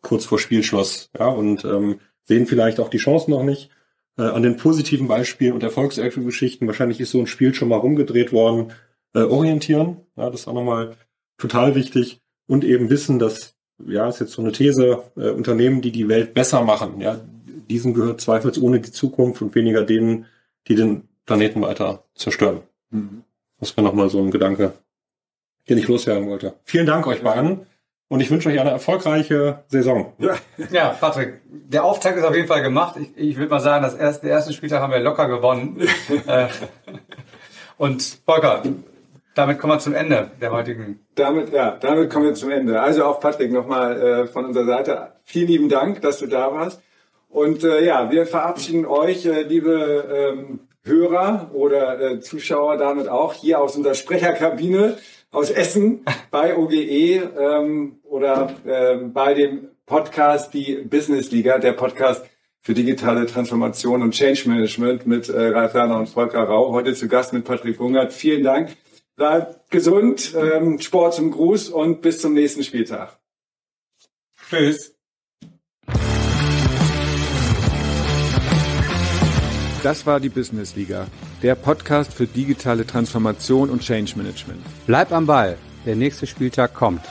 [0.00, 1.10] kurz vor Spielschluss.
[1.18, 3.70] Ja, und ähm, sehen vielleicht auch die Chancen noch nicht.
[4.18, 8.32] Äh, an den positiven Beispielen und Erfolgsgeschichten, wahrscheinlich ist so ein Spiel schon mal rumgedreht
[8.32, 8.72] worden,
[9.14, 9.98] äh, orientieren.
[10.16, 10.96] Ja, das ist auch nochmal
[11.38, 12.20] total wichtig.
[12.46, 13.54] Und eben wissen, dass,
[13.86, 17.20] ja, ist jetzt so eine These, äh, Unternehmen, die die Welt besser machen, ja,
[17.70, 20.26] diesen gehört zweifelsohne die Zukunft und weniger denen,
[20.68, 22.60] die den Planeten weiter zerstören.
[22.90, 23.22] Mhm.
[23.60, 24.74] Das wäre nochmal so ein Gedanke,
[25.68, 26.54] den ich loswerden wollte.
[26.64, 27.66] Vielen Dank euch beiden.
[28.12, 30.12] Und ich wünsche euch eine erfolgreiche Saison.
[30.18, 30.34] Ja,
[30.70, 32.96] ja Patrick, der Auftakt ist auf jeden Fall gemacht.
[33.00, 35.80] Ich, ich würde mal sagen, das erste, der erste Spieltag haben wir locker gewonnen.
[36.26, 36.48] Äh,
[37.78, 38.62] und Volker,
[39.34, 41.00] damit kommen wir zum Ende der heutigen.
[41.14, 42.82] Damit, ja, damit kommen wir zum Ende.
[42.82, 45.12] Also auch Patrick nochmal äh, von unserer Seite.
[45.24, 46.82] Vielen lieben Dank, dass du da warst.
[47.30, 53.32] Und äh, ja, wir verabschieden euch, äh, liebe ähm, Hörer oder äh, Zuschauer, damit auch
[53.32, 54.98] hier aus unserer Sprecherkabine
[55.32, 62.24] aus Essen bei OGE ähm, oder äh, bei dem Podcast Die Business Liga, der Podcast
[62.60, 66.70] für digitale Transformation und Change Management mit äh, Ralf Werner und Volker Rau.
[66.72, 68.12] Heute zu Gast mit Patrick Bungert.
[68.12, 68.76] Vielen Dank.
[69.16, 73.18] Bleibt gesund, ähm, Sport zum Gruß und bis zum nächsten Spieltag.
[74.48, 74.94] Tschüss.
[79.82, 81.08] Das war die Business Liga,
[81.42, 84.60] der Podcast für digitale Transformation und Change Management.
[84.86, 87.02] Bleib am Ball, der nächste Spieltag kommt.